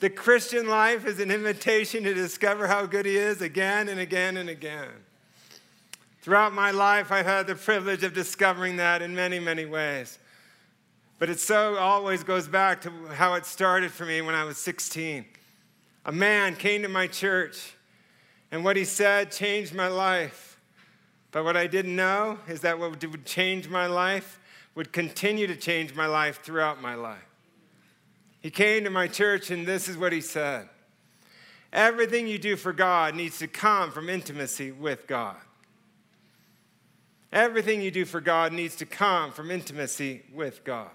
the 0.00 0.10
Christian 0.10 0.66
life 0.66 1.06
is 1.06 1.20
an 1.20 1.30
invitation 1.30 2.02
to 2.02 2.12
discover 2.12 2.66
how 2.66 2.84
good 2.84 3.06
He 3.06 3.16
is 3.16 3.40
again 3.40 3.88
and 3.88 4.00
again 4.00 4.36
and 4.36 4.48
again. 4.48 4.88
Throughout 6.22 6.52
my 6.52 6.72
life, 6.72 7.12
I've 7.12 7.26
had 7.26 7.46
the 7.46 7.54
privilege 7.54 8.02
of 8.02 8.12
discovering 8.12 8.76
that 8.78 9.02
in 9.02 9.14
many, 9.14 9.38
many 9.38 9.66
ways. 9.66 10.18
But 11.20 11.30
it 11.30 11.38
so 11.38 11.76
always 11.76 12.24
goes 12.24 12.48
back 12.48 12.80
to 12.82 12.90
how 13.14 13.34
it 13.34 13.46
started 13.46 13.92
for 13.92 14.04
me 14.04 14.20
when 14.20 14.34
I 14.34 14.42
was 14.42 14.58
16. 14.58 15.24
A 16.06 16.12
man 16.12 16.56
came 16.56 16.82
to 16.82 16.88
my 16.88 17.06
church 17.06 17.74
and 18.52 18.62
what 18.62 18.76
he 18.76 18.84
said 18.84 19.32
changed 19.32 19.74
my 19.74 19.88
life. 19.88 20.60
But 21.32 21.44
what 21.44 21.56
I 21.56 21.66
didn't 21.66 21.96
know 21.96 22.38
is 22.46 22.60
that 22.60 22.78
what 22.78 22.90
would 22.90 23.24
change 23.24 23.68
my 23.68 23.86
life 23.86 24.38
would 24.74 24.92
continue 24.92 25.46
to 25.46 25.56
change 25.56 25.94
my 25.94 26.06
life 26.06 26.42
throughout 26.42 26.80
my 26.80 26.94
life. 26.94 27.24
He 28.40 28.50
came 28.50 28.84
to 28.84 28.90
my 28.90 29.08
church, 29.08 29.50
and 29.50 29.66
this 29.66 29.88
is 29.88 29.96
what 29.96 30.12
he 30.12 30.20
said 30.20 30.68
Everything 31.72 32.28
you 32.28 32.38
do 32.38 32.56
for 32.56 32.74
God 32.74 33.14
needs 33.14 33.38
to 33.38 33.48
come 33.48 33.90
from 33.90 34.10
intimacy 34.10 34.70
with 34.70 35.06
God. 35.06 35.36
Everything 37.32 37.80
you 37.80 37.90
do 37.90 38.04
for 38.04 38.20
God 38.20 38.52
needs 38.52 38.76
to 38.76 38.84
come 38.84 39.32
from 39.32 39.50
intimacy 39.50 40.24
with 40.34 40.64
God. 40.64 40.90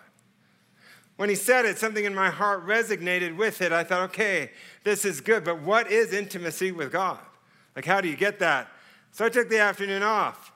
When 1.16 1.30
he 1.30 1.36
said 1.36 1.66
it, 1.66 1.80
something 1.80 2.06
in 2.06 2.14
my 2.14 2.30
heart 2.30 2.68
resonated 2.68 3.36
with 3.36 3.64
it. 3.64 3.72
I 3.72 3.84
thought, 3.84 4.10
okay, 4.12 4.52
this 4.84 5.04
is 5.04 5.20
good, 5.20 5.44
but 5.44 5.64
what 5.64 5.92
is 5.92 6.14
intimacy 6.14 6.72
with 6.72 6.92
God? 6.92 7.18
Like, 7.78 7.86
how 7.86 8.02
do 8.02 8.10
you 8.10 8.16
get 8.16 8.40
that? 8.40 8.70
So 9.12 9.24
I 9.24 9.30
took 9.30 9.50
the 9.50 9.60
afternoon 9.60 10.02
off. 10.02 10.52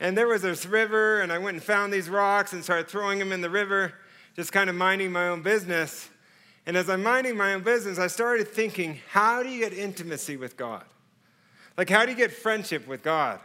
And 0.00 0.16
there 0.16 0.26
was 0.28 0.42
this 0.42 0.66
river, 0.66 1.22
and 1.22 1.32
I 1.32 1.38
went 1.38 1.54
and 1.54 1.64
found 1.64 1.90
these 1.90 2.10
rocks 2.10 2.52
and 2.52 2.62
started 2.62 2.88
throwing 2.88 3.18
them 3.18 3.32
in 3.32 3.40
the 3.40 3.48
river, 3.48 3.94
just 4.36 4.52
kind 4.52 4.68
of 4.68 4.76
minding 4.76 5.10
my 5.10 5.28
own 5.28 5.40
business. 5.40 6.10
And 6.66 6.76
as 6.76 6.90
I'm 6.90 7.02
minding 7.02 7.38
my 7.38 7.54
own 7.54 7.62
business, 7.62 7.98
I 7.98 8.06
started 8.06 8.48
thinking, 8.48 9.00
how 9.08 9.42
do 9.42 9.48
you 9.48 9.60
get 9.60 9.72
intimacy 9.72 10.36
with 10.36 10.58
God? 10.58 10.84
Like, 11.78 11.88
how 11.88 12.04
do 12.04 12.10
you 12.10 12.18
get 12.18 12.32
friendship 12.32 12.86
with 12.86 13.02
God? 13.02 13.40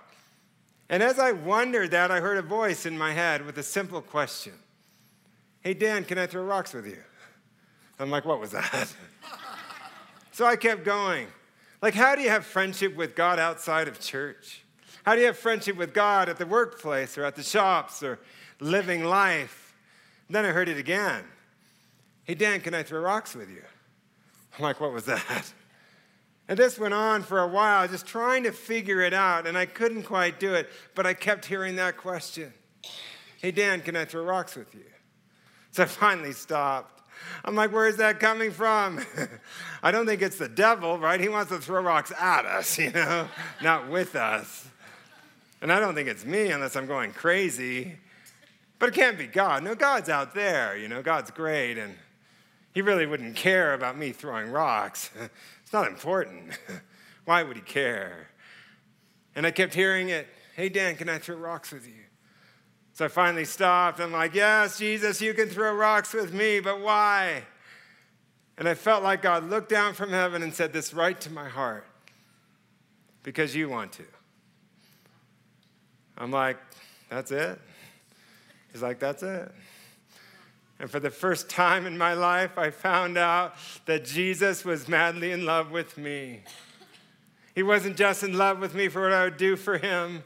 And 0.90 1.02
as 1.02 1.18
I 1.18 1.32
wondered 1.32 1.92
that, 1.92 2.12
I 2.12 2.20
heard 2.20 2.38
a 2.38 2.42
voice 2.42 2.86
in 2.86 2.98
my 2.98 3.14
head 3.14 3.46
with 3.46 3.58
a 3.58 3.64
simple 3.64 4.02
question 4.02 4.54
Hey, 5.62 5.74
Dan, 5.74 6.04
can 6.04 6.18
I 6.18 6.28
throw 6.28 6.44
rocks 6.44 6.74
with 6.74 6.88
you? 6.88 7.02
I'm 8.02 8.12
like, 8.12 8.26
what 8.26 8.42
was 8.42 8.52
that? 8.52 8.94
so 10.34 10.46
I 10.46 10.58
kept 10.58 10.84
going. 10.84 11.28
Like, 11.84 11.96
how 11.96 12.16
do 12.16 12.22
you 12.22 12.30
have 12.30 12.46
friendship 12.46 12.96
with 12.96 13.14
God 13.14 13.40
outside 13.40 13.90
of 13.90 14.00
church? 14.00 14.64
How 15.06 15.16
do 15.16 15.20
you 15.20 15.28
have 15.28 15.38
friendship 15.38 15.76
with 15.76 15.94
God 15.94 16.30
at 16.30 16.38
the 16.38 16.46
workplace 16.46 17.18
or 17.18 17.26
at 17.26 17.36
the 17.36 17.44
shops 17.44 18.02
or 18.02 18.20
living 18.62 19.04
life? 19.04 19.76
And 20.30 20.36
then 20.36 20.46
I 20.46 20.52
heard 20.52 20.70
it 20.70 20.78
again. 20.78 21.26
Hey, 22.24 22.36
Dan, 22.36 22.62
can 22.62 22.74
I 22.74 22.84
throw 22.84 23.02
rocks 23.02 23.36
with 23.36 23.50
you? 23.50 23.64
I'm 24.58 24.64
like, 24.64 24.80
what 24.80 24.94
was 24.94 25.04
that? 25.04 25.54
And 26.48 26.58
this 26.58 26.80
went 26.80 26.94
on 26.94 27.22
for 27.22 27.40
a 27.40 27.48
while, 27.48 27.86
just 27.88 28.06
trying 28.06 28.44
to 28.44 28.54
figure 28.54 29.02
it 29.02 29.14
out, 29.14 29.46
and 29.46 29.58
I 29.58 29.66
couldn't 29.66 30.04
quite 30.04 30.40
do 30.40 30.54
it, 30.54 30.70
but 30.96 31.06
I 31.06 31.14
kept 31.14 31.46
hearing 31.46 31.76
that 31.78 31.98
question 31.98 32.54
Hey, 33.42 33.52
Dan, 33.52 33.82
can 33.82 33.98
I 33.98 34.06
throw 34.06 34.24
rocks 34.24 34.56
with 34.56 34.74
you? 34.74 34.86
So 35.72 35.84
I 35.84 35.86
finally 35.86 36.32
stopped. 36.32 37.03
I'm 37.46 37.56
like, 37.56 37.72
where 37.72 37.88
is 37.88 37.98
that 37.98 38.20
coming 38.20 38.52
from? 38.52 39.06
I 39.84 39.92
don't 39.92 40.06
think 40.06 40.22
it's 40.22 40.38
the 40.38 40.50
devil, 40.50 40.98
right? 40.98 41.20
He 41.20 41.30
wants 41.30 41.52
to 41.52 41.60
throw 41.60 41.82
rocks 41.82 42.12
at 42.12 42.46
us, 42.46 42.78
you 42.80 42.92
know, 42.92 43.28
not 43.62 43.90
with 43.90 44.16
us. 44.16 44.68
And 45.62 45.72
I 45.72 45.80
don't 45.80 45.96
think 45.96 46.10
it's 46.10 46.26
me 46.26 46.52
unless 46.52 46.76
I'm 46.76 46.88
going 46.88 47.14
crazy. 47.14 47.98
But 48.80 48.90
it 48.90 48.96
can't 48.96 49.18
be 49.18 49.28
God. 49.28 49.64
No, 49.64 49.76
God's 49.76 50.10
out 50.10 50.34
there, 50.34 50.78
you 50.78 50.88
know, 50.88 51.02
God's 51.02 51.32
great, 51.32 51.78
and 51.78 51.96
He 52.74 52.82
really 52.82 53.06
wouldn't 53.06 53.36
care 53.36 53.74
about 53.74 53.98
me 53.98 54.12
throwing 54.12 54.52
rocks. 54.52 55.10
It's 55.64 55.74
not 55.74 55.88
important. 55.88 56.60
Why 57.26 57.42
would 57.42 57.56
He 57.56 57.64
care? 57.64 58.28
And 59.36 59.48
I 59.48 59.50
kept 59.50 59.74
hearing 59.74 60.10
it 60.10 60.28
Hey, 60.56 60.70
Dan, 60.70 60.96
can 60.96 61.10
I 61.10 61.18
throw 61.18 61.36
rocks 61.36 61.72
with 61.72 61.88
you? 61.88 62.03
So 62.94 63.06
I 63.06 63.08
finally 63.08 63.46
stopped. 63.46 64.00
I'm 64.00 64.12
like, 64.12 64.34
Yes, 64.36 64.78
Jesus, 64.78 65.22
you 65.22 65.34
can 65.34 65.50
throw 65.50 65.74
rocks 65.74 66.14
with 66.14 66.34
me, 66.34 66.60
but 66.60 66.80
why? 66.80 67.44
And 68.58 68.70
I 68.70 68.76
felt 68.76 69.04
like 69.04 69.24
God 69.24 69.50
looked 69.50 69.70
down 69.70 69.96
from 69.96 70.12
heaven 70.12 70.44
and 70.44 70.54
said 70.54 70.72
this 70.74 70.94
right 70.94 71.20
to 71.22 71.32
my 71.32 71.50
heart 71.50 71.88
because 73.24 73.56
you 73.56 73.68
want 73.68 73.94
to. 73.94 74.04
I'm 76.18 76.32
like, 76.32 76.58
That's 77.10 77.32
it? 77.32 77.60
He's 78.72 78.84
like, 78.84 79.00
That's 79.00 79.24
it. 79.24 79.52
And 80.80 80.90
for 80.92 81.00
the 81.00 81.10
first 81.10 81.50
time 81.50 81.86
in 81.88 81.98
my 81.98 82.14
life, 82.14 82.58
I 82.58 82.70
found 82.70 83.18
out 83.18 83.56
that 83.86 84.06
Jesus 84.06 84.66
was 84.66 84.88
madly 84.88 85.32
in 85.32 85.46
love 85.46 85.72
with 85.72 85.98
me. 85.98 86.42
He 87.56 87.64
wasn't 87.64 87.96
just 87.96 88.24
in 88.24 88.38
love 88.38 88.60
with 88.60 88.76
me 88.76 88.88
for 88.88 89.02
what 89.04 89.14
I 89.14 89.24
would 89.24 89.38
do 89.38 89.56
for 89.56 89.78
him, 89.78 90.24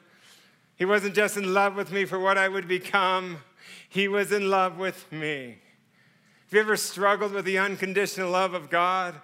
he 0.78 0.86
wasn't 0.86 1.16
just 1.16 1.38
in 1.38 1.54
love 1.54 1.76
with 1.76 1.92
me 1.92 2.06
for 2.06 2.20
what 2.20 2.38
I 2.38 2.48
would 2.48 2.68
become, 2.68 3.40
He 3.90 4.08
was 4.08 4.32
in 4.32 4.50
love 4.50 4.78
with 4.78 5.12
me. 5.12 5.58
Have 6.46 6.54
you 6.54 6.60
ever 6.60 6.78
struggled 6.78 7.34
with 7.34 7.46
the 7.46 7.58
unconditional 7.58 8.30
love 8.30 8.54
of 8.54 8.70
God? 8.70 9.16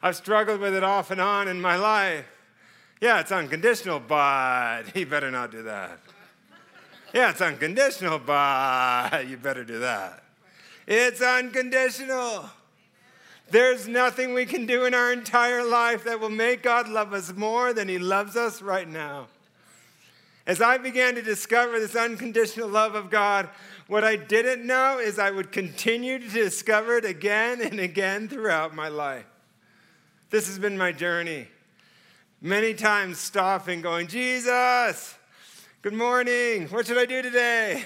I've 0.00 0.16
struggled 0.16 0.60
with 0.60 0.74
it 0.74 0.84
off 0.84 1.10
and 1.10 1.20
on 1.20 1.48
in 1.48 1.60
my 1.60 1.76
life. 1.76 2.24
Yeah, 3.00 3.20
it's 3.20 3.32
unconditional, 3.32 4.00
but 4.00 4.84
you 4.96 5.04
better 5.04 5.32
not 5.32 5.50
do 5.50 5.64
that. 5.64 5.98
Yeah, 7.12 7.30
it's 7.30 7.40
unconditional, 7.40 8.20
but 8.20 9.26
you 9.28 9.36
better 9.36 9.64
do 9.64 9.80
that. 9.80 10.22
It's 10.86 11.20
unconditional. 11.20 12.48
There's 13.50 13.88
nothing 13.88 14.32
we 14.32 14.46
can 14.46 14.64
do 14.64 14.84
in 14.84 14.94
our 14.94 15.12
entire 15.12 15.64
life 15.64 16.04
that 16.04 16.20
will 16.20 16.30
make 16.30 16.62
God 16.62 16.88
love 16.88 17.12
us 17.12 17.32
more 17.34 17.72
than 17.72 17.88
He 17.88 17.98
loves 17.98 18.36
us 18.36 18.62
right 18.62 18.88
now. 18.88 19.26
As 20.48 20.62
I 20.62 20.78
began 20.78 21.14
to 21.16 21.20
discover 21.20 21.78
this 21.78 21.94
unconditional 21.94 22.70
love 22.70 22.94
of 22.94 23.10
God, 23.10 23.50
what 23.86 24.02
I 24.02 24.16
didn't 24.16 24.66
know 24.66 24.98
is 24.98 25.18
I 25.18 25.30
would 25.30 25.52
continue 25.52 26.18
to 26.18 26.26
discover 26.26 26.96
it 26.96 27.04
again 27.04 27.60
and 27.60 27.78
again 27.78 28.28
throughout 28.28 28.74
my 28.74 28.88
life. 28.88 29.26
This 30.30 30.46
has 30.46 30.58
been 30.58 30.78
my 30.78 30.90
journey. 30.90 31.48
Many 32.40 32.72
times 32.72 33.18
stopping, 33.18 33.82
going, 33.82 34.06
Jesus, 34.06 35.16
good 35.82 35.92
morning. 35.92 36.68
What 36.68 36.86
should 36.86 36.96
I 36.96 37.04
do 37.04 37.20
today? 37.20 37.84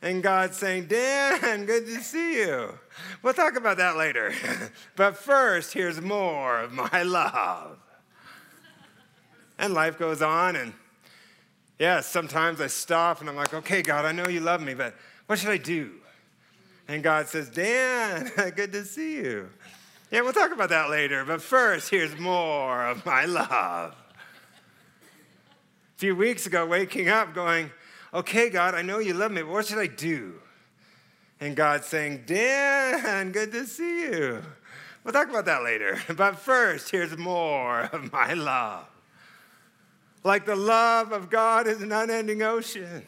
And 0.00 0.22
God 0.22 0.54
saying, 0.54 0.86
Dan, 0.86 1.66
good 1.66 1.86
to 1.86 2.00
see 2.02 2.36
you. 2.36 2.78
We'll 3.20 3.34
talk 3.34 3.56
about 3.56 3.78
that 3.78 3.96
later. 3.96 4.32
but 4.96 5.16
first, 5.16 5.72
here's 5.72 6.00
more 6.00 6.60
of 6.60 6.72
my 6.72 7.02
love. 7.04 7.78
And 9.58 9.74
life 9.74 9.98
goes 9.98 10.22
on, 10.22 10.54
and 10.54 10.72
yeah, 11.78 12.00
sometimes 12.00 12.60
I 12.60 12.68
stop 12.68 13.20
and 13.20 13.28
I'm 13.28 13.36
like, 13.36 13.52
okay, 13.52 13.82
God, 13.82 14.04
I 14.04 14.12
know 14.12 14.28
you 14.28 14.40
love 14.40 14.62
me, 14.62 14.74
but 14.74 14.94
what 15.26 15.38
should 15.38 15.50
I 15.50 15.56
do? 15.56 15.92
And 16.86 17.02
God 17.02 17.26
says, 17.26 17.48
Dan, 17.48 18.30
good 18.56 18.72
to 18.72 18.84
see 18.84 19.16
you. 19.16 19.48
Yeah, 20.10 20.20
we'll 20.20 20.32
talk 20.32 20.52
about 20.52 20.68
that 20.68 20.90
later, 20.90 21.24
but 21.24 21.42
first, 21.42 21.90
here's 21.90 22.16
more 22.18 22.86
of 22.86 23.04
my 23.04 23.24
love. 23.24 23.92
A 23.92 23.94
few 25.96 26.14
weeks 26.14 26.46
ago, 26.46 26.66
waking 26.66 27.08
up, 27.08 27.34
going, 27.34 27.70
okay, 28.12 28.50
God, 28.50 28.74
I 28.74 28.82
know 28.82 28.98
you 28.98 29.14
love 29.14 29.32
me, 29.32 29.42
but 29.42 29.50
what 29.50 29.66
should 29.66 29.78
I 29.78 29.86
do? 29.86 30.34
And 31.40 31.56
God 31.56 31.84
saying, 31.84 32.24
Dan, 32.26 33.32
good 33.32 33.50
to 33.52 33.66
see 33.66 34.02
you. 34.02 34.42
We'll 35.02 35.12
talk 35.12 35.28
about 35.28 35.46
that 35.46 35.64
later, 35.64 36.00
but 36.16 36.38
first, 36.38 36.90
here's 36.90 37.16
more 37.18 37.82
of 37.92 38.12
my 38.12 38.34
love. 38.34 38.86
Like 40.24 40.46
the 40.46 40.56
love 40.56 41.12
of 41.12 41.28
God 41.28 41.66
is 41.66 41.82
an 41.82 41.92
unending 41.92 42.42
ocean. 42.42 43.02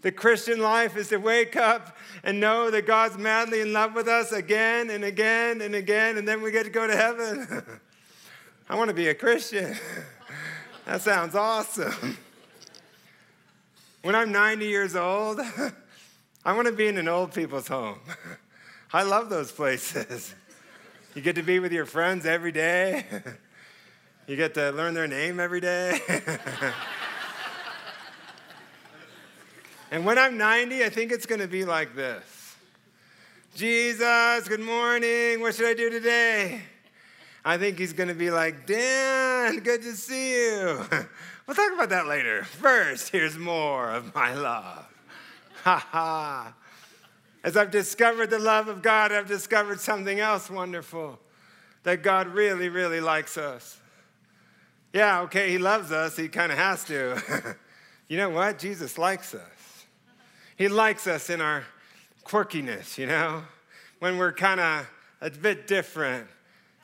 The 0.00 0.10
Christian 0.10 0.58
life 0.58 0.96
is 0.96 1.08
to 1.10 1.18
wake 1.18 1.54
up 1.54 1.96
and 2.24 2.40
know 2.40 2.70
that 2.70 2.86
God's 2.86 3.18
madly 3.18 3.60
in 3.60 3.72
love 3.72 3.94
with 3.94 4.08
us 4.08 4.32
again 4.32 4.90
and 4.90 5.04
again 5.04 5.60
and 5.60 5.76
again, 5.76 6.18
and 6.18 6.26
then 6.26 6.42
we 6.42 6.50
get 6.50 6.64
to 6.64 6.70
go 6.70 6.86
to 6.88 6.96
heaven. 6.96 7.62
I 8.68 8.74
want 8.74 8.88
to 8.88 8.94
be 8.94 9.08
a 9.08 9.14
Christian. 9.14 9.76
that 10.86 11.02
sounds 11.02 11.36
awesome. 11.36 12.16
When 14.02 14.16
I'm 14.16 14.32
90 14.32 14.66
years 14.66 14.96
old, 14.96 15.40
I 16.44 16.52
want 16.54 16.66
to 16.66 16.72
be 16.72 16.88
in 16.88 16.98
an 16.98 17.06
old 17.06 17.32
people's 17.32 17.68
home. 17.68 18.00
I 18.92 19.04
love 19.04 19.28
those 19.28 19.52
places. 19.52 20.34
You 21.14 21.22
get 21.22 21.36
to 21.36 21.42
be 21.42 21.60
with 21.60 21.72
your 21.72 21.86
friends 21.86 22.26
every 22.26 22.50
day. 22.50 23.04
You 24.28 24.36
get 24.36 24.54
to 24.54 24.70
learn 24.70 24.94
their 24.94 25.08
name 25.08 25.40
every 25.40 25.60
day. 25.60 25.98
and 29.90 30.06
when 30.06 30.16
I'm 30.16 30.38
90, 30.38 30.84
I 30.84 30.88
think 30.90 31.10
it's 31.10 31.26
going 31.26 31.40
to 31.40 31.48
be 31.48 31.64
like 31.64 31.96
this 31.96 32.54
Jesus, 33.56 34.46
good 34.46 34.60
morning. 34.60 35.40
What 35.40 35.56
should 35.56 35.66
I 35.66 35.74
do 35.74 35.90
today? 35.90 36.62
I 37.44 37.58
think 37.58 37.80
he's 37.80 37.92
going 37.92 38.08
to 38.08 38.14
be 38.14 38.30
like, 38.30 38.64
Dan, 38.64 39.58
good 39.58 39.82
to 39.82 39.92
see 39.96 40.34
you. 40.34 40.80
We'll 41.44 41.56
talk 41.56 41.72
about 41.74 41.88
that 41.88 42.06
later. 42.06 42.44
First, 42.44 43.08
here's 43.08 43.36
more 43.36 43.90
of 43.90 44.14
my 44.14 44.32
love. 44.32 44.86
Ha 45.64 45.76
ha. 45.90 46.54
As 47.42 47.56
I've 47.56 47.72
discovered 47.72 48.30
the 48.30 48.38
love 48.38 48.68
of 48.68 48.80
God, 48.80 49.10
I've 49.10 49.26
discovered 49.26 49.80
something 49.80 50.20
else 50.20 50.48
wonderful 50.48 51.18
that 51.82 52.04
God 52.04 52.28
really, 52.28 52.68
really 52.68 53.00
likes 53.00 53.36
us. 53.36 53.81
Yeah, 54.92 55.22
okay, 55.22 55.50
he 55.50 55.58
loves 55.58 55.90
us. 55.90 56.16
He 56.16 56.28
kind 56.28 56.52
of 56.52 56.58
has 56.58 56.84
to. 56.84 57.56
you 58.08 58.16
know 58.18 58.30
what? 58.30 58.58
Jesus 58.58 58.98
likes 58.98 59.34
us. 59.34 59.86
He 60.56 60.68
likes 60.68 61.06
us 61.06 61.30
in 61.30 61.40
our 61.40 61.64
quirkiness, 62.24 62.98
you 62.98 63.06
know? 63.06 63.42
When 64.00 64.18
we're 64.18 64.32
kind 64.32 64.60
of 64.60 64.86
a 65.20 65.30
bit 65.30 65.66
different. 65.66 66.26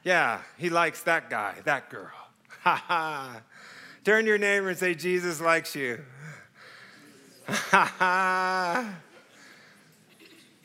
Yeah, 0.04 0.40
he 0.56 0.70
likes 0.70 1.02
that 1.02 1.28
guy, 1.28 1.54
that 1.64 1.90
girl. 1.90 2.10
Ha 2.62 2.74
ha. 2.74 3.40
Turn 4.04 4.26
your 4.26 4.36
neighbor 4.36 4.70
and 4.70 4.78
say, 4.78 4.94
Jesus 4.94 5.40
likes 5.40 5.76
you. 5.76 6.00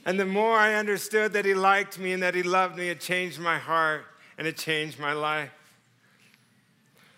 And 0.06 0.20
the 0.20 0.26
more 0.26 0.58
I 0.58 0.74
understood 0.74 1.34
that 1.34 1.46
he 1.46 1.54
liked 1.54 1.98
me 1.98 2.12
and 2.12 2.22
that 2.24 2.36
he 2.36 2.44
loved 2.44 2.78
me, 2.78 2.90
it 2.90 3.00
changed 3.00 3.40
my 3.40 3.58
heart 3.58 4.06
and 4.38 4.46
it 4.46 4.58
changed 4.58 5.00
my 5.00 5.14
life. 5.14 5.50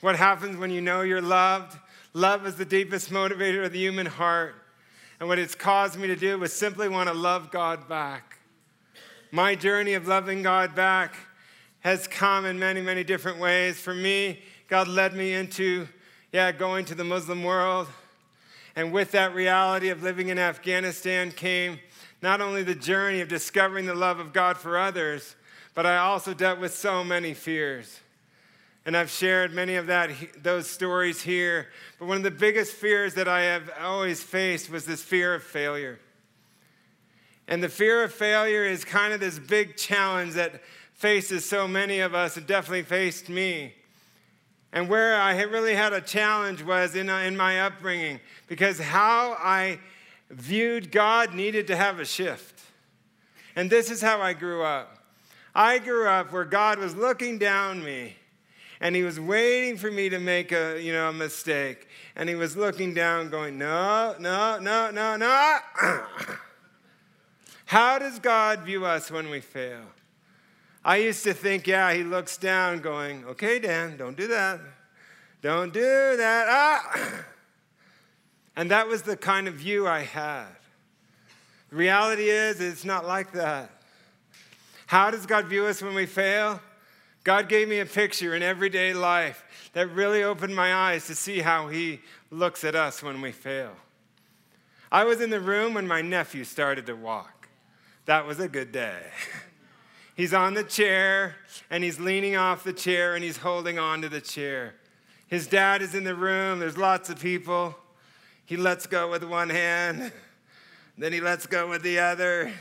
What 0.05 0.17
happens 0.17 0.55
when 0.57 0.69
you 0.69 0.81
know 0.81 1.01
you're 1.01 1.19
loved? 1.19 1.79
Love 2.13 2.45
is 2.45 2.57
the 2.57 2.63
deepest 2.63 3.09
motivator 3.09 3.65
of 3.65 3.71
the 3.71 3.79
human 3.79 4.05
heart. 4.05 4.53
And 5.19 5.27
what 5.27 5.39
it's 5.39 5.55
caused 5.55 5.97
me 5.97 6.05
to 6.05 6.15
do 6.15 6.37
was 6.37 6.53
simply 6.53 6.87
want 6.87 7.09
to 7.09 7.15
love 7.15 7.49
God 7.49 7.89
back. 7.89 8.37
My 9.31 9.55
journey 9.55 9.95
of 9.95 10.07
loving 10.07 10.43
God 10.43 10.75
back 10.75 11.15
has 11.79 12.05
come 12.05 12.45
in 12.45 12.59
many, 12.59 12.81
many 12.81 13.03
different 13.03 13.39
ways. 13.39 13.79
For 13.79 13.95
me, 13.95 14.41
God 14.67 14.87
led 14.87 15.15
me 15.15 15.33
into, 15.33 15.87
yeah, 16.31 16.51
going 16.51 16.85
to 16.85 16.93
the 16.93 17.03
Muslim 17.03 17.43
world. 17.43 17.87
And 18.75 18.93
with 18.93 19.09
that 19.13 19.33
reality 19.33 19.89
of 19.89 20.03
living 20.03 20.29
in 20.29 20.37
Afghanistan 20.37 21.31
came 21.31 21.79
not 22.21 22.41
only 22.41 22.61
the 22.61 22.75
journey 22.75 23.21
of 23.21 23.27
discovering 23.27 23.87
the 23.87 23.95
love 23.95 24.19
of 24.19 24.33
God 24.33 24.57
for 24.57 24.77
others, 24.77 25.35
but 25.73 25.87
I 25.87 25.97
also 25.97 26.35
dealt 26.35 26.59
with 26.59 26.75
so 26.75 27.03
many 27.03 27.33
fears. 27.33 28.01
And 28.85 28.95
I've 28.95 29.09
shared 29.09 29.51
many 29.51 29.75
of 29.75 29.87
that, 29.87 30.11
those 30.43 30.69
stories 30.69 31.21
here. 31.21 31.69
But 31.97 32.07
one 32.07 32.17
of 32.17 32.23
the 32.23 32.31
biggest 32.31 32.73
fears 32.73 33.15
that 33.15 33.27
I 33.27 33.41
have 33.41 33.71
always 33.81 34.21
faced 34.21 34.69
was 34.69 34.85
this 34.85 35.01
fear 35.01 35.33
of 35.33 35.43
failure. 35.43 35.99
And 37.47 37.63
the 37.63 37.69
fear 37.69 38.03
of 38.03 38.13
failure 38.13 38.63
is 38.63 38.85
kind 38.85 39.11
of 39.11 39.19
this 39.19 39.39
big 39.39 39.75
challenge 39.75 40.33
that 40.33 40.61
faces 40.93 41.45
so 41.45 41.67
many 41.67 41.99
of 41.99 42.13
us. 42.13 42.37
It 42.37 42.45
definitely 42.45 42.83
faced 42.83 43.27
me. 43.27 43.73
And 44.71 44.87
where 44.87 45.15
I 45.19 45.41
really 45.41 45.73
had 45.73 45.93
a 45.93 46.01
challenge 46.01 46.61
was 46.61 46.95
in, 46.95 47.09
uh, 47.09 47.19
in 47.19 47.35
my 47.35 47.61
upbringing, 47.61 48.19
because 48.47 48.79
how 48.79 49.35
I 49.39 49.79
viewed 50.29 50.91
God 50.91 51.33
needed 51.33 51.67
to 51.67 51.75
have 51.75 51.99
a 51.99 52.05
shift. 52.05 52.61
And 53.55 53.69
this 53.69 53.89
is 53.89 54.01
how 54.01 54.21
I 54.21 54.33
grew 54.33 54.63
up. 54.63 54.99
I 55.55 55.79
grew 55.79 56.07
up 56.07 56.31
where 56.31 56.45
God 56.45 56.77
was 56.77 56.95
looking 56.95 57.37
down 57.37 57.83
me 57.83 58.15
and 58.79 58.95
he 58.95 59.03
was 59.03 59.19
waiting 59.19 59.77
for 59.77 59.89
me 59.89 60.09
to 60.09 60.19
make 60.19 60.51
a, 60.51 60.81
you 60.81 60.91
know, 60.91 61.09
a 61.09 61.13
mistake. 61.13 61.87
And 62.15 62.27
he 62.27 62.35
was 62.35 62.57
looking 62.57 62.93
down, 62.93 63.29
going, 63.29 63.57
No, 63.57 64.15
no, 64.19 64.59
no, 64.59 64.91
no, 64.91 65.15
no. 65.15 65.59
How 67.65 67.97
does 67.97 68.19
God 68.19 68.61
view 68.61 68.85
us 68.85 69.09
when 69.09 69.29
we 69.29 69.41
fail? 69.41 69.81
I 70.83 70.97
used 70.97 71.23
to 71.23 71.33
think, 71.33 71.65
yeah, 71.65 71.93
he 71.93 72.03
looks 72.03 72.37
down, 72.37 72.79
going, 72.79 73.25
Okay, 73.25 73.59
Dan, 73.59 73.97
don't 73.97 74.17
do 74.17 74.27
that. 74.27 74.59
Don't 75.41 75.73
do 75.73 76.17
that. 76.17 76.47
Ah. 76.49 77.25
And 78.57 78.71
that 78.71 78.87
was 78.87 79.01
the 79.01 79.17
kind 79.17 79.49
of 79.49 79.55
view 79.55 79.85
I 79.85 80.03
had. 80.03 80.47
The 81.69 81.75
reality 81.75 82.29
is, 82.29 82.61
it's 82.61 82.85
not 82.85 83.05
like 83.05 83.33
that. 83.33 83.69
How 84.87 85.11
does 85.11 85.25
God 85.25 85.47
view 85.47 85.65
us 85.65 85.81
when 85.81 85.93
we 85.93 86.05
fail? 86.05 86.61
God 87.25 87.49
gave 87.49 87.67
me 87.67 87.79
a 87.79 87.87
picture 87.87 88.35
in 88.35 88.43
everyday 88.43 88.93
life 88.93 89.43
that 89.73 89.87
really 89.87 90.23
opened 90.23 90.55
my 90.55 90.73
eyes 90.73 91.07
to 91.07 91.15
see 91.15 91.39
how 91.39 91.67
He 91.67 91.99
looks 92.29 92.63
at 92.63 92.75
us 92.75 93.01
when 93.01 93.19
we 93.19 93.31
fail. 93.31 93.71
I 94.91 95.05
was 95.05 95.19
in 95.19 95.31
the 95.31 95.39
room 95.39 95.73
when 95.73 95.87
my 95.87 96.03
nephew 96.03 96.43
started 96.43 96.85
to 96.85 96.93
walk. 96.93 97.49
That 98.05 98.27
was 98.27 98.39
a 98.39 98.47
good 98.47 98.71
day. 98.71 99.01
He's 100.15 100.35
on 100.35 100.53
the 100.53 100.63
chair 100.63 101.35
and 101.69 101.83
he's 101.83 101.99
leaning 101.99 102.37
off 102.37 102.63
the 102.63 102.71
chair 102.71 103.15
and 103.15 103.23
he's 103.23 103.35
holding 103.35 103.77
on 103.77 104.01
to 104.01 104.07
the 104.07 104.21
chair. 104.21 104.75
His 105.27 105.45
dad 105.45 105.81
is 105.81 105.93
in 105.93 106.05
the 106.05 106.15
room, 106.15 106.59
there's 106.59 106.77
lots 106.77 107.09
of 107.09 107.19
people. 107.19 107.75
He 108.45 108.55
lets 108.55 108.87
go 108.87 109.11
with 109.11 109.25
one 109.25 109.49
hand, 109.49 110.13
then 110.97 111.11
he 111.11 111.19
lets 111.19 111.47
go 111.47 111.69
with 111.69 111.81
the 111.81 111.99
other, 111.99 112.53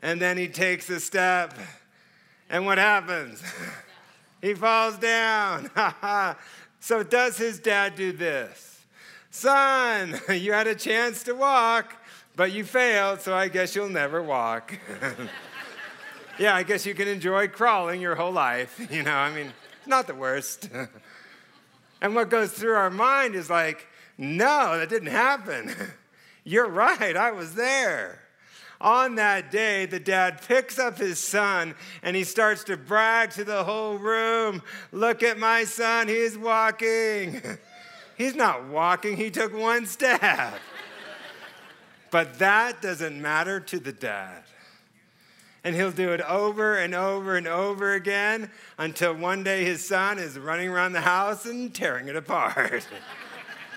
and 0.00 0.18
then 0.18 0.38
he 0.38 0.48
takes 0.48 0.88
a 0.88 0.98
step. 0.98 1.58
And 2.52 2.66
what 2.66 2.76
happens? 2.76 3.42
he 4.42 4.52
falls 4.52 4.98
down. 4.98 5.70
so, 6.80 7.02
does 7.02 7.38
his 7.38 7.58
dad 7.58 7.96
do 7.96 8.12
this? 8.12 8.84
Son, 9.30 10.20
you 10.28 10.52
had 10.52 10.66
a 10.66 10.74
chance 10.74 11.22
to 11.22 11.34
walk, 11.34 11.96
but 12.36 12.52
you 12.52 12.62
failed, 12.64 13.22
so 13.22 13.34
I 13.34 13.48
guess 13.48 13.74
you'll 13.74 13.88
never 13.88 14.22
walk. 14.22 14.78
yeah, 16.38 16.54
I 16.54 16.62
guess 16.62 16.84
you 16.84 16.94
can 16.94 17.08
enjoy 17.08 17.48
crawling 17.48 18.02
your 18.02 18.16
whole 18.16 18.32
life. 18.32 18.86
You 18.90 19.02
know, 19.02 19.14
I 19.14 19.32
mean, 19.34 19.54
not 19.86 20.06
the 20.06 20.14
worst. 20.14 20.68
and 22.02 22.14
what 22.14 22.28
goes 22.28 22.52
through 22.52 22.74
our 22.74 22.90
mind 22.90 23.34
is 23.34 23.48
like, 23.48 23.86
no, 24.18 24.78
that 24.78 24.90
didn't 24.90 25.08
happen. 25.08 25.74
You're 26.44 26.68
right, 26.68 27.16
I 27.16 27.30
was 27.30 27.54
there. 27.54 28.21
On 28.82 29.14
that 29.14 29.52
day, 29.52 29.86
the 29.86 30.00
dad 30.00 30.42
picks 30.42 30.76
up 30.76 30.98
his 30.98 31.20
son 31.20 31.76
and 32.02 32.16
he 32.16 32.24
starts 32.24 32.64
to 32.64 32.76
brag 32.76 33.30
to 33.30 33.44
the 33.44 33.62
whole 33.62 33.96
room 33.96 34.60
Look 34.90 35.22
at 35.22 35.38
my 35.38 35.62
son, 35.64 36.08
he's 36.08 36.36
walking. 36.36 37.40
He's 38.14 38.34
not 38.34 38.68
walking, 38.68 39.16
he 39.16 39.30
took 39.30 39.56
one 39.56 39.86
step. 39.86 40.60
but 42.10 42.38
that 42.38 42.82
doesn't 42.82 43.20
matter 43.20 43.58
to 43.58 43.80
the 43.80 43.90
dad. 43.90 44.44
And 45.64 45.74
he'll 45.74 45.90
do 45.90 46.12
it 46.12 46.20
over 46.20 46.76
and 46.76 46.94
over 46.94 47.36
and 47.36 47.48
over 47.48 47.94
again 47.94 48.50
until 48.78 49.14
one 49.14 49.42
day 49.42 49.64
his 49.64 49.84
son 49.84 50.18
is 50.18 50.38
running 50.38 50.68
around 50.68 50.92
the 50.92 51.00
house 51.00 51.46
and 51.46 51.74
tearing 51.74 52.06
it 52.06 52.14
apart. 52.14 52.86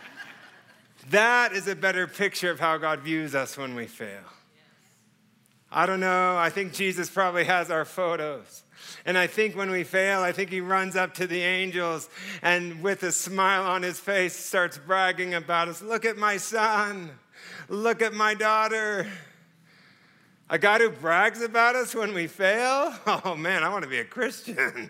that 1.09 1.53
is 1.53 1.67
a 1.67 1.75
better 1.75 2.05
picture 2.05 2.51
of 2.51 2.59
how 2.59 2.77
God 2.77 2.99
views 2.99 3.33
us 3.33 3.57
when 3.57 3.73
we 3.73 3.87
fail. 3.87 4.34
I 5.75 5.85
don't 5.85 5.99
know. 5.99 6.37
I 6.37 6.49
think 6.49 6.71
Jesus 6.71 7.09
probably 7.09 7.43
has 7.43 7.69
our 7.69 7.83
photos. 7.83 8.63
And 9.05 9.17
I 9.17 9.27
think 9.27 9.57
when 9.57 9.69
we 9.69 9.83
fail, 9.83 10.21
I 10.21 10.31
think 10.31 10.49
he 10.49 10.61
runs 10.61 10.95
up 10.95 11.15
to 11.15 11.27
the 11.27 11.41
angels 11.41 12.09
and 12.41 12.81
with 12.81 13.03
a 13.03 13.11
smile 13.11 13.63
on 13.63 13.83
his 13.83 13.99
face 13.99 14.33
starts 14.33 14.77
bragging 14.77 15.33
about 15.33 15.67
us. 15.67 15.81
Look 15.81 16.05
at 16.05 16.15
my 16.15 16.37
son. 16.37 17.11
Look 17.67 18.01
at 18.01 18.13
my 18.13 18.35
daughter. 18.35 19.05
A 20.49 20.57
God 20.57 20.79
who 20.79 20.91
brags 20.91 21.41
about 21.41 21.75
us 21.75 21.93
when 21.93 22.13
we 22.13 22.27
fail? 22.27 22.93
Oh 23.25 23.35
man, 23.35 23.61
I 23.61 23.69
want 23.69 23.83
to 23.83 23.89
be 23.89 23.99
a 23.99 24.05
Christian. 24.05 24.89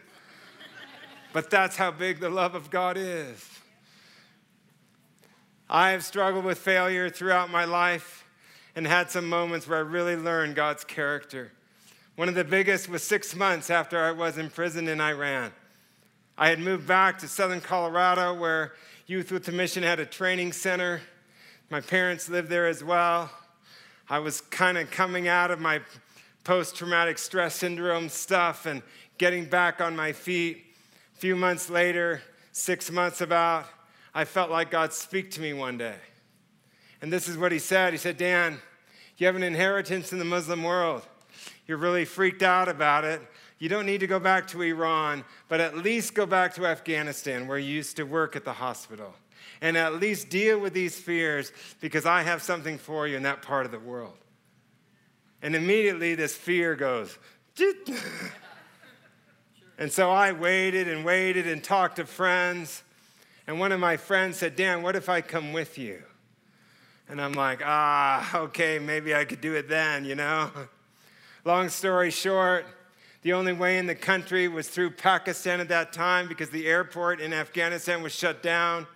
but 1.34 1.50
that's 1.50 1.76
how 1.76 1.90
big 1.90 2.20
the 2.20 2.30
love 2.30 2.54
of 2.54 2.70
God 2.70 2.96
is. 2.96 3.50
I 5.68 5.90
have 5.92 6.04
struggled 6.04 6.46
with 6.46 6.60
failure 6.60 7.10
throughout 7.10 7.50
my 7.50 7.66
life 7.66 8.25
and 8.76 8.86
had 8.86 9.10
some 9.10 9.28
moments 9.28 9.68
where 9.68 9.78
I 9.78 9.82
really 9.82 10.16
learned 10.16 10.56
God's 10.56 10.84
character. 10.84 11.52
One 12.16 12.30
of 12.30 12.36
the 12.36 12.44
biggest 12.44 12.90
was 12.90 13.04
six 13.04 13.36
months 13.36 13.70
after 13.70 14.02
I 14.02 14.12
was 14.12 14.38
in 14.38 14.50
prison 14.50 14.88
in 14.88 15.02
Iran. 15.02 15.52
I 16.38 16.50
had 16.50 16.60
moved 16.60 16.88
back 16.88 17.20
to 17.20 17.28
southern 17.28 17.62
Colorado 17.62 18.34
where 18.34 18.74
Youth 19.08 19.32
with 19.32 19.46
the 19.46 19.52
Mission 19.52 19.84
had 19.84 20.00
a 20.00 20.06
training 20.06 20.52
center. 20.52 21.02
My 21.70 21.80
parents 21.80 22.28
lived 22.28 22.50
there 22.50 22.68
as 22.68 22.84
well. 22.84 23.30
I 24.10 24.20
was 24.20 24.42
kind 24.42 24.78
of 24.78 24.92
coming 24.92 25.28
out 25.28 25.52
of 25.52 25.60
my 25.60 25.82
post 26.44 26.76
traumatic 26.76 27.18
stress 27.18 27.56
syndrome 27.56 28.10
stuff 28.10 28.66
and 28.66 28.82
getting 29.18 29.46
back 29.46 29.82
on 29.82 29.96
my 29.96 30.12
feet. 30.12 30.64
A 31.16 31.20
few 31.20 31.36
months 31.36 31.70
later, 31.70 32.22
six 32.52 32.92
months 32.92 33.22
about, 33.22 33.66
I 34.14 34.26
felt 34.26 34.52
like 34.52 34.72
God 34.72 34.94
speak 34.94 35.32
to 35.32 35.42
me 35.42 35.54
one 35.54 35.78
day. 35.78 35.96
And 37.02 37.12
this 37.12 37.28
is 37.28 37.38
what 37.38 37.52
he 37.52 37.60
said. 37.60 37.94
He 37.94 37.98
said, 37.98 38.18
Dan, 38.18 38.60
you 39.18 39.28
have 39.28 39.36
an 39.36 39.44
inheritance 39.44 40.12
in 40.12 40.20
the 40.20 40.26
Muslim 40.26 40.64
world. 40.64 41.04
You're 41.68 41.78
really 41.78 42.06
freaked 42.06 42.44
out 42.44 42.68
about 42.68 43.04
it. 43.04 43.22
You 43.60 43.70
don't 43.70 43.86
need 43.86 44.00
to 44.02 44.08
go 44.08 44.20
back 44.20 44.48
to 44.50 44.62
Iran, 44.62 45.24
but 45.48 45.62
at 45.62 45.78
least 45.78 46.14
go 46.14 46.26
back 46.26 46.54
to 46.56 46.66
Afghanistan 46.66 47.48
where 47.48 47.58
you 47.58 47.74
used 47.74 47.96
to 47.98 48.04
work 48.04 48.36
at 48.36 48.44
the 48.44 48.54
hospital 48.54 49.14
and 49.62 49.78
at 49.78 49.96
least 49.96 50.30
deal 50.30 50.60
with 50.60 50.74
these 50.74 51.00
fears 51.00 51.52
because 51.80 52.06
I 52.06 52.24
have 52.24 52.42
something 52.42 52.78
for 52.78 53.08
you 53.08 53.16
in 53.16 53.24
that 53.24 53.42
part 53.42 53.66
of 53.66 53.72
the 53.72 53.80
world. 53.80 54.18
And 55.42 55.56
immediately 55.56 56.16
this 56.16 56.36
fear 56.36 56.76
goes, 56.76 57.18
and 59.78 59.92
so 59.92 60.12
I 60.12 60.32
waited 60.32 60.88
and 60.88 61.06
waited 61.06 61.48
and 61.48 61.64
talked 61.64 61.98
to 61.98 62.06
friends. 62.06 62.84
And 63.48 63.60
one 63.60 63.72
of 63.72 63.80
my 63.80 63.98
friends 63.98 64.38
said, 64.38 64.56
Dan, 64.56 64.82
what 64.82 64.96
if 64.96 65.10
I 65.10 65.22
come 65.22 65.54
with 65.54 65.78
you? 65.78 66.04
And 67.08 67.22
I'm 67.22 67.34
like, 67.34 67.62
ah, 67.64 68.38
okay, 68.38 68.80
maybe 68.80 69.14
I 69.14 69.26
could 69.26 69.42
do 69.42 69.54
it 69.54 69.70
then, 69.70 70.06
you 70.06 70.16
know? 70.16 70.50
Long 71.46 71.70
story 71.70 72.10
short, 72.10 72.66
the 73.22 73.34
only 73.34 73.54
way 73.54 73.78
in 73.78 73.86
the 73.86 73.96
country 73.96 74.48
was 74.48 74.68
through 74.68 74.92
Pakistan 74.92 75.60
at 75.60 75.68
that 75.70 75.94
time 75.94 76.28
because 76.28 76.50
the 76.50 76.66
airport 76.68 77.22
in 77.22 77.34
Afghanistan 77.34 78.02
was 78.02 78.14
shut 78.14 78.42
down 78.42 78.88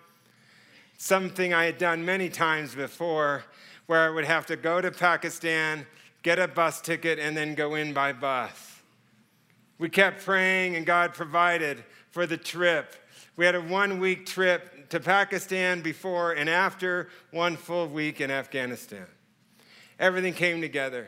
something 0.99 1.53
I 1.53 1.63
had 1.63 1.77
done 1.77 2.03
many 2.05 2.27
times 2.27 2.75
before, 2.75 3.45
where 3.87 4.05
I 4.05 4.09
would 4.09 4.25
have 4.25 4.45
to 4.47 4.57
go 4.57 4.81
to 4.81 4.91
Pakistan, 4.91 5.87
get 6.23 6.37
a 6.37 6.47
bus 6.47 6.81
ticket, 6.81 7.17
and 7.17 7.35
then 7.35 7.55
go 7.55 7.75
in 7.75 7.93
by 7.93 8.11
bus. 8.11 8.81
We 9.79 9.89
kept 9.89 10.25
praying, 10.25 10.75
and 10.75 10.85
God 10.85 11.13
provided 11.13 11.83
for 12.11 12.27
the 12.27 12.35
trip. 12.35 12.95
We 13.37 13.45
had 13.45 13.55
a 13.55 13.61
one 13.61 13.99
week 13.99 14.25
trip 14.25 14.78
to 14.89 14.99
Pakistan 14.99 15.81
before 15.81 16.33
and 16.33 16.49
after 16.49 17.09
one 17.31 17.55
full 17.55 17.87
week 17.87 18.21
in 18.21 18.31
Afghanistan. 18.31 19.05
Everything 19.99 20.33
came 20.33 20.61
together. 20.61 21.07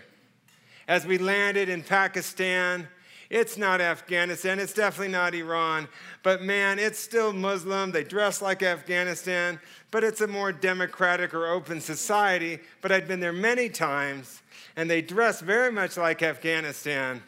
As 0.87 1.05
we 1.05 1.17
landed 1.17 1.69
in 1.69 1.83
Pakistan, 1.83 2.87
it's 3.29 3.57
not 3.57 3.79
Afghanistan. 3.79 4.59
It's 4.59 4.73
definitely 4.73 5.13
not 5.13 5.33
Iran. 5.33 5.87
But 6.21 6.41
man, 6.41 6.79
it's 6.79 6.99
still 6.99 7.31
Muslim. 7.31 7.91
They 7.91 8.03
dress 8.03 8.41
like 8.41 8.61
Afghanistan, 8.61 9.59
but 9.89 10.03
it's 10.03 10.19
a 10.19 10.27
more 10.27 10.51
democratic 10.51 11.33
or 11.33 11.47
open 11.47 11.79
society. 11.79 12.59
But 12.81 12.91
I'd 12.91 13.07
been 13.07 13.21
there 13.21 13.31
many 13.31 13.69
times, 13.69 14.41
and 14.75 14.89
they 14.89 15.01
dress 15.01 15.39
very 15.39 15.71
much 15.71 15.95
like 15.95 16.21
Afghanistan. 16.21 17.23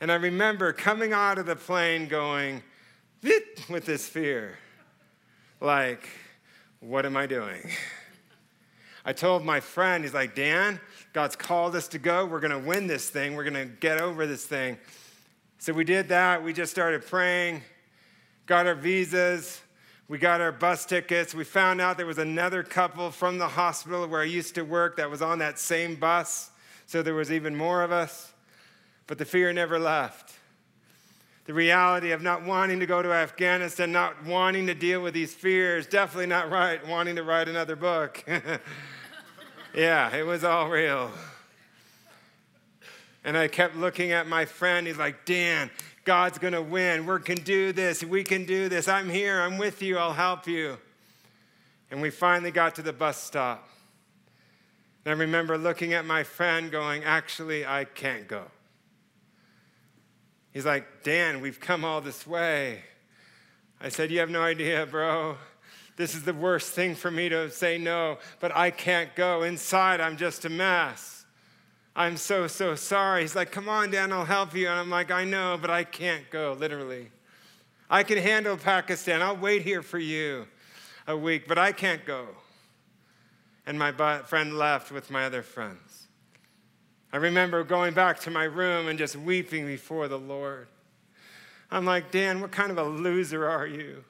And 0.00 0.12
I 0.12 0.14
remember 0.14 0.72
coming 0.72 1.12
out 1.12 1.38
of 1.38 1.46
the 1.46 1.56
plane 1.56 2.06
going, 2.06 2.62
with 3.68 3.84
this 3.86 4.08
fear. 4.08 4.58
Like, 5.60 6.08
what 6.80 7.06
am 7.06 7.16
I 7.16 7.26
doing? 7.26 7.70
I 9.04 9.12
told 9.12 9.44
my 9.44 9.60
friend, 9.60 10.04
he's 10.04 10.14
like, 10.14 10.34
Dan, 10.34 10.80
God's 11.12 11.36
called 11.36 11.76
us 11.76 11.88
to 11.88 11.98
go. 11.98 12.26
We're 12.26 12.40
going 12.40 12.50
to 12.50 12.68
win 12.68 12.86
this 12.86 13.08
thing. 13.08 13.36
We're 13.36 13.48
going 13.48 13.54
to 13.54 13.64
get 13.64 13.98
over 14.00 14.26
this 14.26 14.44
thing. 14.44 14.78
So 15.58 15.72
we 15.72 15.84
did 15.84 16.08
that. 16.08 16.42
We 16.42 16.52
just 16.52 16.72
started 16.72 17.06
praying, 17.06 17.62
got 18.46 18.66
our 18.66 18.74
visas, 18.74 19.60
we 20.08 20.18
got 20.18 20.40
our 20.40 20.52
bus 20.52 20.86
tickets. 20.86 21.34
We 21.34 21.42
found 21.42 21.80
out 21.80 21.96
there 21.96 22.06
was 22.06 22.18
another 22.18 22.62
couple 22.62 23.10
from 23.10 23.38
the 23.38 23.48
hospital 23.48 24.06
where 24.06 24.20
I 24.20 24.24
used 24.24 24.54
to 24.54 24.62
work 24.62 24.98
that 24.98 25.10
was 25.10 25.20
on 25.20 25.40
that 25.40 25.58
same 25.58 25.96
bus. 25.96 26.50
So 26.86 27.02
there 27.02 27.14
was 27.14 27.32
even 27.32 27.56
more 27.56 27.82
of 27.82 27.90
us. 27.90 28.32
But 29.08 29.18
the 29.18 29.24
fear 29.24 29.52
never 29.52 29.80
left. 29.80 30.25
The 31.46 31.54
reality 31.54 32.10
of 32.10 32.22
not 32.22 32.44
wanting 32.44 32.80
to 32.80 32.86
go 32.86 33.02
to 33.02 33.12
Afghanistan, 33.12 33.92
not 33.92 34.24
wanting 34.24 34.66
to 34.66 34.74
deal 34.74 35.00
with 35.00 35.14
these 35.14 35.32
fears, 35.32 35.86
definitely 35.86 36.26
not 36.26 36.50
right, 36.50 36.84
wanting 36.86 37.14
to 37.16 37.22
write 37.22 37.48
another 37.48 37.76
book. 37.76 38.24
yeah, 39.74 40.14
it 40.14 40.26
was 40.26 40.42
all 40.42 40.68
real. 40.68 41.12
And 43.22 43.36
I 43.36 43.46
kept 43.46 43.76
looking 43.76 44.10
at 44.10 44.26
my 44.26 44.44
friend. 44.44 44.88
He's 44.88 44.98
like, 44.98 45.24
Dan, 45.24 45.70
God's 46.04 46.38
going 46.38 46.52
to 46.52 46.62
win. 46.62 47.06
We 47.06 47.18
can 47.20 47.36
do 47.36 47.72
this. 47.72 48.02
We 48.02 48.24
can 48.24 48.44
do 48.44 48.68
this. 48.68 48.88
I'm 48.88 49.08
here. 49.08 49.40
I'm 49.40 49.56
with 49.56 49.82
you. 49.82 49.98
I'll 49.98 50.12
help 50.12 50.48
you. 50.48 50.78
And 51.92 52.02
we 52.02 52.10
finally 52.10 52.50
got 52.50 52.74
to 52.76 52.82
the 52.82 52.92
bus 52.92 53.22
stop. 53.22 53.68
And 55.04 55.14
I 55.14 55.16
remember 55.16 55.56
looking 55.56 55.92
at 55.92 56.04
my 56.04 56.24
friend 56.24 56.72
going, 56.72 57.04
Actually, 57.04 57.64
I 57.64 57.84
can't 57.84 58.26
go. 58.26 58.46
He's 60.56 60.64
like, 60.64 61.02
Dan, 61.02 61.42
we've 61.42 61.60
come 61.60 61.84
all 61.84 62.00
this 62.00 62.26
way. 62.26 62.80
I 63.78 63.90
said, 63.90 64.10
You 64.10 64.20
have 64.20 64.30
no 64.30 64.40
idea, 64.40 64.86
bro. 64.86 65.36
This 65.98 66.14
is 66.14 66.22
the 66.22 66.32
worst 66.32 66.70
thing 66.70 66.94
for 66.94 67.10
me 67.10 67.28
to 67.28 67.50
say 67.50 67.76
no, 67.76 68.16
but 68.40 68.56
I 68.56 68.70
can't 68.70 69.14
go. 69.14 69.42
Inside, 69.42 70.00
I'm 70.00 70.16
just 70.16 70.46
a 70.46 70.48
mess. 70.48 71.26
I'm 71.94 72.16
so, 72.16 72.46
so 72.46 72.74
sorry. 72.74 73.20
He's 73.20 73.36
like, 73.36 73.52
Come 73.52 73.68
on, 73.68 73.90
Dan, 73.90 74.14
I'll 74.14 74.24
help 74.24 74.54
you. 74.54 74.66
And 74.68 74.80
I'm 74.80 74.88
like, 74.88 75.10
I 75.10 75.24
know, 75.24 75.58
but 75.60 75.68
I 75.68 75.84
can't 75.84 76.24
go, 76.30 76.56
literally. 76.58 77.10
I 77.90 78.02
can 78.02 78.16
handle 78.16 78.56
Pakistan. 78.56 79.20
I'll 79.20 79.36
wait 79.36 79.60
here 79.60 79.82
for 79.82 79.98
you 79.98 80.46
a 81.06 81.18
week, 81.18 81.46
but 81.46 81.58
I 81.58 81.72
can't 81.72 82.06
go. 82.06 82.28
and 83.66 83.78
my 83.78 83.92
friend 84.22 84.56
left 84.56 84.90
with 84.90 85.10
my 85.10 85.26
other 85.26 85.42
friends. 85.42 85.85
I 87.12 87.18
remember 87.18 87.64
going 87.64 87.94
back 87.94 88.20
to 88.20 88.30
my 88.30 88.44
room 88.44 88.88
and 88.88 88.98
just 88.98 89.16
weeping 89.16 89.66
before 89.66 90.08
the 90.08 90.18
Lord. 90.18 90.68
I'm 91.70 91.84
like, 91.84 92.10
Dan, 92.10 92.40
what 92.40 92.52
kind 92.52 92.70
of 92.70 92.78
a 92.78 92.84
loser 92.84 93.48
are 93.48 93.66
you? 93.66 94.04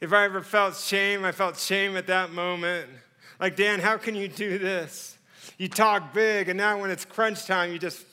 If 0.00 0.12
I 0.12 0.24
ever 0.24 0.42
felt 0.42 0.76
shame, 0.76 1.24
I 1.24 1.32
felt 1.32 1.56
shame 1.56 1.96
at 1.96 2.08
that 2.08 2.32
moment. 2.32 2.88
Like, 3.40 3.56
Dan, 3.56 3.80
how 3.80 3.96
can 3.96 4.14
you 4.14 4.28
do 4.28 4.58
this? 4.58 5.16
You 5.58 5.68
talk 5.68 6.12
big, 6.12 6.48
and 6.48 6.56
now 6.56 6.80
when 6.80 6.90
it's 6.90 7.04
crunch 7.04 7.46
time, 7.46 7.72
you 7.72 7.78
just, 7.78 8.04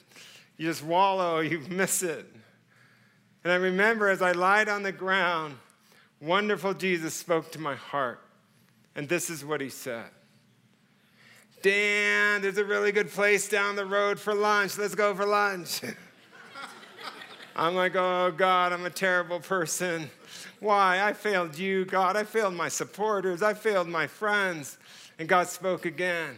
you 0.58 0.68
just 0.68 0.84
wallow, 0.84 1.40
you 1.40 1.60
miss 1.70 2.04
it. 2.04 2.26
And 3.44 3.54
I 3.54 3.56
remember 3.56 4.10
as 4.10 4.22
I 4.22 4.34
lied 4.34 4.70
on 4.70 4.84
the 4.84 4.92
ground, 4.92 5.58
wonderful 6.22 6.74
Jesus 6.74 7.14
spoke 7.14 7.52
to 7.54 7.60
my 7.60 7.76
heart. 7.76 8.22
And 8.96 9.08
this 9.08 9.30
is 9.30 9.46
what 9.46 9.62
he 9.62 9.70
said 9.70 10.10
Dan, 11.62 12.42
there's 12.42 12.58
a 12.58 12.64
really 12.64 12.94
good 12.94 13.10
place 13.10 13.50
down 13.50 13.76
the 13.76 13.86
road 13.86 14.18
for 14.18 14.34
lunch. 14.34 14.78
Let's 14.78 14.96
go 14.96 15.14
for 15.14 15.26
lunch. 15.26 15.82
I'm 17.56 17.76
like, 17.76 17.96
oh, 17.98 18.34
God, 18.36 18.72
I'm 18.72 18.86
a 18.86 18.90
terrible 18.90 19.42
person. 19.42 20.10
Why? 20.62 21.02
I 21.02 21.12
failed 21.12 21.58
you, 21.58 21.84
God. 21.84 22.16
I 22.16 22.24
failed 22.24 22.54
my 22.54 22.70
supporters. 22.70 23.42
I 23.42 23.54
failed 23.54 23.90
my 23.90 24.08
friends. 24.08 24.78
And 25.18 25.28
God 25.28 25.48
spoke 25.48 25.86
again. 25.86 26.38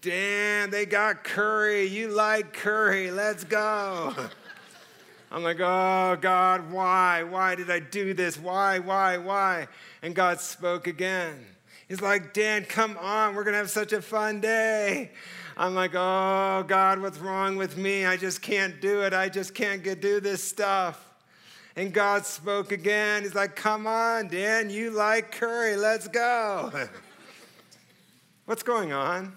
Dan, 0.00 0.70
they 0.70 0.86
got 0.86 1.24
curry. 1.24 1.84
You 1.84 2.08
like 2.08 2.54
curry. 2.54 3.10
Let's 3.10 3.44
go. 3.44 4.14
I'm 5.30 5.42
like, 5.42 5.60
oh, 5.60 6.16
God, 6.18 6.72
why? 6.72 7.22
Why 7.24 7.54
did 7.54 7.70
I 7.70 7.80
do 7.80 8.14
this? 8.14 8.38
Why, 8.38 8.78
why, 8.78 9.18
why? 9.18 9.68
And 10.00 10.14
God 10.14 10.40
spoke 10.40 10.86
again. 10.86 11.44
He's 11.88 12.02
like, 12.02 12.34
Dan, 12.34 12.64
come 12.64 12.98
on. 12.98 13.34
We're 13.34 13.44
going 13.44 13.54
to 13.54 13.58
have 13.58 13.70
such 13.70 13.92
a 13.92 14.02
fun 14.02 14.40
day. 14.40 15.10
I'm 15.56 15.74
like, 15.74 15.92
oh, 15.94 16.64
God, 16.68 17.00
what's 17.00 17.18
wrong 17.18 17.56
with 17.56 17.78
me? 17.78 18.04
I 18.04 18.16
just 18.16 18.42
can't 18.42 18.80
do 18.80 19.02
it. 19.02 19.14
I 19.14 19.28
just 19.28 19.54
can't 19.54 19.82
get, 19.82 20.00
do 20.00 20.20
this 20.20 20.44
stuff. 20.44 21.02
And 21.74 21.92
God 21.92 22.26
spoke 22.26 22.72
again. 22.72 23.22
He's 23.22 23.34
like, 23.34 23.56
come 23.56 23.86
on, 23.86 24.28
Dan, 24.28 24.68
you 24.68 24.90
like 24.90 25.32
curry. 25.32 25.76
Let's 25.76 26.08
go. 26.08 26.70
what's 28.44 28.62
going 28.62 28.92
on? 28.92 29.32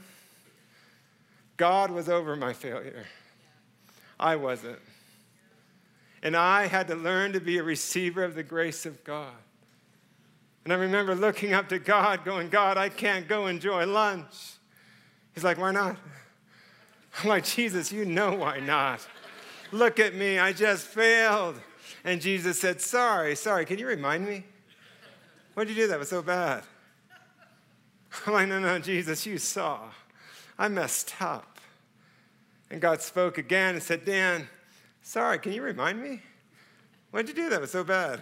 God 1.56 1.92
was 1.92 2.10
over 2.10 2.36
my 2.36 2.54
failure. 2.54 3.06
I 4.20 4.36
wasn't. 4.36 4.80
And 6.24 6.36
I 6.36 6.68
had 6.68 6.88
to 6.90 6.96
learn 6.96 7.34
to 7.34 7.40
be 7.40 7.58
a 7.60 7.64
receiver 7.64 8.24
of 8.24 8.36
the 8.36 8.44
grace 8.44 8.86
of 8.86 9.04
God. 9.04 9.34
And 10.64 10.72
I 10.72 10.76
remember 10.76 11.16
looking 11.16 11.54
up 11.54 11.70
to 11.70 11.80
God, 11.80 12.24
going, 12.24 12.50
God, 12.50 12.78
I 12.78 12.90
can't 12.90 13.28
go 13.28 13.48
enjoy 13.48 13.86
lunch. 13.86 14.54
He's 15.34 15.44
like, 15.44 15.58
Why 15.58 15.72
not? 15.72 15.98
I'm 17.20 17.30
like, 17.30 17.44
Jesus, 17.46 17.92
you 17.92 18.06
know 18.06 18.34
why 18.36 18.60
not. 18.60 19.06
Look 19.72 20.00
at 20.00 20.16
me, 20.16 20.40
I 20.40 20.54
just 20.54 20.86
failed. 20.86 21.60
And 22.04 22.22
Jesus 22.22 22.60
said, 22.60 22.80
Sorry, 22.82 23.36
sorry, 23.36 23.66
can 23.66 23.80
you 23.80 23.88
remind 23.88 24.26
me? 24.26 24.46
Why'd 25.54 25.70
you 25.70 25.76
do 25.76 25.88
that? 25.88 26.00
Was 26.00 26.10
so 26.10 26.22
bad. 26.22 26.64
I'm 28.26 28.34
like, 28.34 28.48
No, 28.48 28.60
no, 28.60 28.80
Jesus, 28.80 29.26
you 29.26 29.38
saw. 29.38 29.80
I 30.58 30.68
messed 30.68 31.14
up. 31.22 31.60
And 32.70 32.80
God 32.80 33.02
spoke 33.02 33.38
again 33.38 33.76
and 33.76 33.84
said, 33.84 34.06
Dan, 34.06 34.48
Sorry, 35.02 35.40
can 35.40 35.54
you 35.54 35.64
remind 35.64 36.02
me? 36.02 36.22
Why'd 37.10 37.28
you 37.28 37.34
do 37.34 37.50
that? 37.50 37.60
Was 37.60 37.72
so 37.72 37.84
bad. 37.84 38.22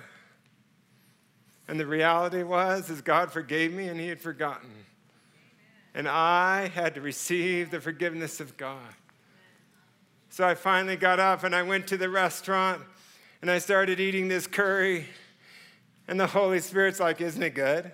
And 1.70 1.80
the 1.80 1.86
reality 1.86 2.42
was, 2.42 2.90
is 2.90 3.02
God 3.02 3.32
forgave 3.32 3.72
me 3.72 3.90
and 3.90 4.00
he 4.00 4.08
had 4.08 4.20
forgotten. 4.20 4.72
And 5.94 6.08
I 6.08 6.68
had 6.68 6.96
to 6.96 7.02
receive 7.02 7.70
the 7.70 7.80
forgiveness 7.80 8.40
of 8.40 8.58
God. 8.58 8.96
So 10.32 10.48
I 10.48 10.56
finally 10.56 10.96
got 10.96 11.20
up 11.20 11.44
and 11.44 11.56
I 11.56 11.62
went 11.62 11.86
to 11.90 11.98
the 11.98 12.10
restaurant 12.10 12.82
and 13.44 13.52
I 13.52 13.60
started 13.60 14.00
eating 14.00 14.28
this 14.28 14.48
curry. 14.48 15.06
And 16.08 16.20
the 16.20 16.26
Holy 16.26 16.60
Spirit's 16.60 17.00
like, 17.00 17.22
Isn't 17.22 17.44
it 17.44 17.54
good? 17.54 17.92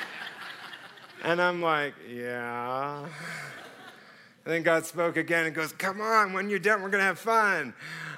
and 1.24 1.42
I'm 1.42 1.60
like, 1.60 1.92
Yeah. 2.08 3.02
And 4.46 4.54
then 4.54 4.62
God 4.62 4.86
spoke 4.86 5.18
again 5.18 5.44
and 5.44 5.54
goes, 5.54 5.72
Come 5.72 6.00
on, 6.00 6.32
when 6.32 6.48
you're 6.48 6.58
done, 6.58 6.80
we're 6.80 6.88
to 6.92 7.00
have 7.00 7.18
fun. 7.18 7.74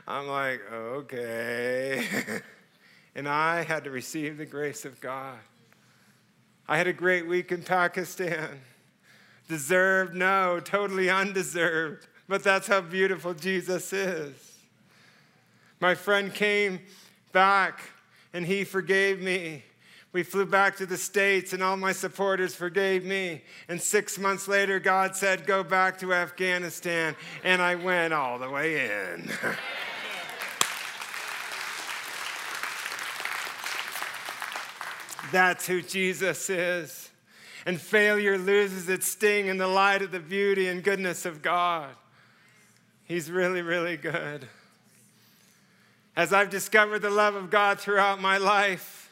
I'm 0.06 0.28
like, 0.28 0.60
Okay. 0.72 2.06
and 3.18 3.28
I 3.28 3.64
had 3.64 3.82
to 3.82 3.90
receive 3.90 4.38
the 4.38 4.46
grace 4.46 4.84
of 4.84 5.00
God. 5.00 5.38
I 6.68 6.78
had 6.78 6.86
a 6.86 6.92
great 6.92 7.26
week 7.26 7.50
in 7.50 7.64
Pakistan. 7.64 8.60
Deserved? 9.48 10.14
No, 10.14 10.60
totally 10.60 11.10
undeserved. 11.10 12.06
But 12.28 12.44
that's 12.44 12.68
how 12.68 12.80
beautiful 12.80 13.34
Jesus 13.34 13.92
is. 13.92 14.58
My 15.80 15.96
friend 15.96 16.32
came 16.32 16.78
back 17.32 17.80
and 18.32 18.46
he 18.46 18.62
forgave 18.62 19.20
me. 19.20 19.64
We 20.12 20.22
flew 20.22 20.46
back 20.46 20.76
to 20.76 20.86
the 20.86 20.96
States, 20.96 21.52
and 21.52 21.62
all 21.62 21.76
my 21.76 21.92
supporters 21.92 22.54
forgave 22.54 23.04
me. 23.04 23.42
And 23.68 23.82
six 23.82 24.16
months 24.16 24.46
later, 24.46 24.78
God 24.78 25.16
said, 25.16 25.44
Go 25.44 25.64
back 25.64 25.98
to 25.98 26.14
Afghanistan. 26.14 27.16
And 27.42 27.60
I 27.60 27.74
went 27.74 28.14
all 28.14 28.38
the 28.38 28.48
way 28.48 28.86
in. 28.86 29.28
That's 35.32 35.66
who 35.66 35.82
Jesus 35.82 36.48
is. 36.50 37.10
And 37.66 37.80
failure 37.80 38.38
loses 38.38 38.88
its 38.88 39.08
sting 39.08 39.46
in 39.46 39.58
the 39.58 39.66
light 39.66 40.02
of 40.02 40.10
the 40.10 40.20
beauty 40.20 40.68
and 40.68 40.82
goodness 40.82 41.26
of 41.26 41.42
God. 41.42 41.90
He's 43.04 43.30
really, 43.30 43.62
really 43.62 43.96
good. 43.96 44.46
As 46.16 46.32
I've 46.32 46.50
discovered 46.50 47.00
the 47.00 47.10
love 47.10 47.34
of 47.34 47.50
God 47.50 47.78
throughout 47.78 48.20
my 48.20 48.38
life, 48.38 49.10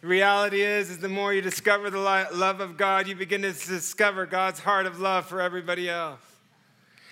the 0.00 0.06
reality 0.06 0.60
is, 0.60 0.90
is 0.90 0.98
the 0.98 1.08
more 1.08 1.34
you 1.34 1.42
discover 1.42 1.90
the 1.90 1.98
love 1.98 2.60
of 2.60 2.76
God, 2.76 3.08
you 3.08 3.16
begin 3.16 3.42
to 3.42 3.52
discover 3.52 4.26
God's 4.26 4.60
heart 4.60 4.86
of 4.86 5.00
love 5.00 5.26
for 5.26 5.40
everybody 5.40 5.90
else. 5.90 6.20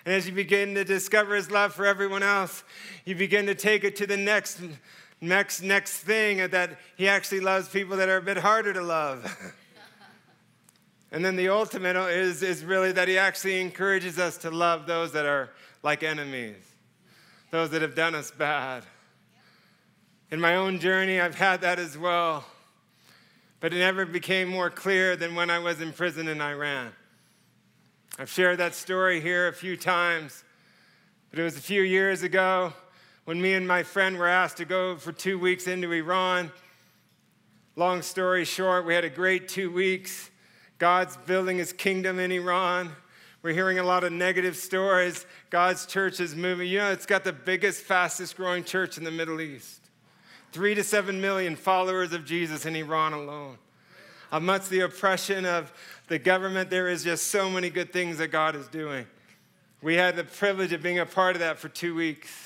And 0.04 0.14
as 0.14 0.26
you 0.28 0.32
begin 0.32 0.76
to 0.76 0.84
discover 0.84 1.34
his 1.34 1.50
love 1.50 1.74
for 1.74 1.84
everyone 1.84 2.22
else, 2.22 2.62
you 3.04 3.16
begin 3.16 3.46
to 3.46 3.56
take 3.56 3.82
it 3.82 3.96
to 3.96 4.06
the 4.06 4.16
next, 4.16 4.60
next, 5.20 5.62
next 5.62 5.98
thing 5.98 6.48
that 6.50 6.78
he 6.96 7.08
actually 7.08 7.40
loves 7.40 7.68
people 7.68 7.96
that 7.96 8.08
are 8.08 8.18
a 8.18 8.22
bit 8.22 8.36
harder 8.36 8.72
to 8.72 8.82
love. 8.82 9.54
and 11.12 11.24
then 11.24 11.36
the 11.36 11.48
ultimate 11.48 11.96
is, 12.10 12.42
is 12.42 12.64
really 12.64 12.92
that 12.92 13.08
he 13.08 13.18
actually 13.18 13.60
encourages 13.60 14.18
us 14.18 14.36
to 14.38 14.50
love 14.50 14.86
those 14.86 15.12
that 15.12 15.26
are 15.26 15.50
like 15.82 16.02
enemies, 16.02 16.56
those 17.50 17.70
that 17.70 17.82
have 17.82 17.94
done 17.94 18.14
us 18.14 18.30
bad. 18.30 18.84
In 20.30 20.40
my 20.40 20.56
own 20.56 20.80
journey, 20.80 21.20
I've 21.20 21.36
had 21.36 21.60
that 21.60 21.78
as 21.78 21.96
well 21.96 22.44
but 23.60 23.72
it 23.72 23.78
never 23.78 24.04
became 24.04 24.48
more 24.48 24.70
clear 24.70 25.16
than 25.16 25.34
when 25.34 25.50
I 25.50 25.58
was 25.58 25.80
in 25.80 25.92
prison 25.92 26.28
in 26.28 26.40
Iran. 26.40 26.92
I've 28.18 28.30
shared 28.30 28.58
that 28.58 28.74
story 28.74 29.20
here 29.20 29.48
a 29.48 29.52
few 29.52 29.76
times, 29.76 30.44
but 31.30 31.38
it 31.38 31.42
was 31.42 31.56
a 31.56 31.60
few 31.60 31.82
years 31.82 32.22
ago 32.22 32.72
when 33.26 33.42
me 33.42 33.54
and 33.54 33.66
my 33.66 33.82
friend 33.82 34.16
were 34.16 34.28
asked 34.28 34.56
to 34.56 34.64
go 34.64 34.96
for 34.96 35.10
two 35.10 35.36
weeks 35.36 35.66
into 35.66 35.92
Iran. 35.92 36.52
Long 37.74 38.00
story 38.00 38.44
short, 38.44 38.86
we 38.86 38.94
had 38.94 39.04
a 39.04 39.10
great 39.10 39.48
two 39.48 39.68
weeks. 39.70 40.30
God's 40.78 41.16
building 41.16 41.58
his 41.58 41.72
kingdom 41.72 42.20
in 42.20 42.30
Iran. 42.30 42.92
We're 43.42 43.52
hearing 43.52 43.80
a 43.80 43.82
lot 43.82 44.04
of 44.04 44.12
negative 44.12 44.56
stories. 44.56 45.26
God's 45.50 45.86
church 45.86 46.20
is 46.20 46.36
moving. 46.36 46.68
You 46.68 46.78
know, 46.78 46.92
it's 46.92 47.04
got 47.04 47.24
the 47.24 47.32
biggest, 47.32 47.82
fastest 47.82 48.36
growing 48.36 48.62
church 48.62 48.96
in 48.96 49.02
the 49.02 49.10
Middle 49.10 49.40
East. 49.40 49.80
Three 50.52 50.76
to 50.76 50.84
seven 50.84 51.20
million 51.20 51.56
followers 51.56 52.12
of 52.12 52.24
Jesus 52.24 52.64
in 52.64 52.76
Iran 52.76 53.12
alone. 53.12 53.58
Amongst 54.30 54.70
the 54.70 54.80
oppression 54.80 55.44
of 55.44 55.72
the 56.06 56.20
government, 56.20 56.70
there 56.70 56.86
is 56.86 57.02
just 57.02 57.26
so 57.26 57.50
many 57.50 57.70
good 57.70 57.92
things 57.92 58.18
that 58.18 58.28
God 58.28 58.54
is 58.54 58.68
doing. 58.68 59.04
We 59.82 59.96
had 59.96 60.14
the 60.14 60.24
privilege 60.24 60.72
of 60.72 60.80
being 60.80 61.00
a 61.00 61.06
part 61.06 61.34
of 61.34 61.40
that 61.40 61.58
for 61.58 61.68
two 61.68 61.94
weeks. 61.94 62.45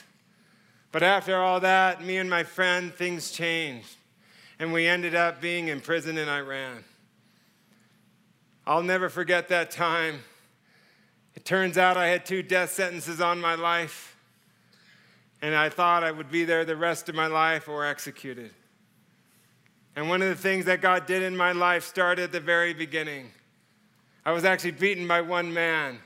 But 0.92 1.03
after 1.03 1.37
all 1.37 1.61
that, 1.61 2.03
me 2.03 2.16
and 2.16 2.29
my 2.29 2.42
friend, 2.42 2.92
things 2.92 3.31
changed. 3.31 3.96
And 4.59 4.72
we 4.72 4.87
ended 4.87 5.14
up 5.14 5.40
being 5.40 5.68
in 5.68 5.81
prison 5.81 6.18
in 6.18 6.29
Iran. 6.29 6.85
I'll 8.66 8.83
never 8.83 9.09
forget 9.09 9.48
that 9.48 9.70
time. 9.70 10.20
It 11.35 11.44
turns 11.44 11.79
out 11.79 11.96
I 11.96 12.09
had 12.09 12.26
two 12.26 12.42
death 12.42 12.70
sentences 12.70 13.20
on 13.20 13.40
my 13.40 13.55
life 13.55 14.11
and 15.42 15.55
I 15.55 15.68
thought 15.68 16.05
I 16.05 16.11
would 16.11 16.31
be 16.31 16.44
there 16.44 16.64
the 16.64 16.76
rest 16.76 17.09
of 17.09 17.14
my 17.14 17.26
life 17.26 17.68
or 17.68 17.87
executed. 17.87 18.50
And 19.96 20.09
one 20.09 20.22
of 20.22 20.29
the 20.29 20.37
things 20.37 20.66
that 20.66 20.81
God 20.81 21.07
did 21.07 21.22
in 21.22 21.37
my 21.37 21.53
life 21.53 21.85
started 21.85 22.24
at 22.24 22.33
the 22.33 22.40
very 22.40 22.74
beginning. 22.74 23.31
I 24.24 24.33
was 24.33 24.44
actually 24.44 24.72
beaten 24.72 25.09
by 25.09 25.22
one 25.22 25.53
man. 25.53 25.98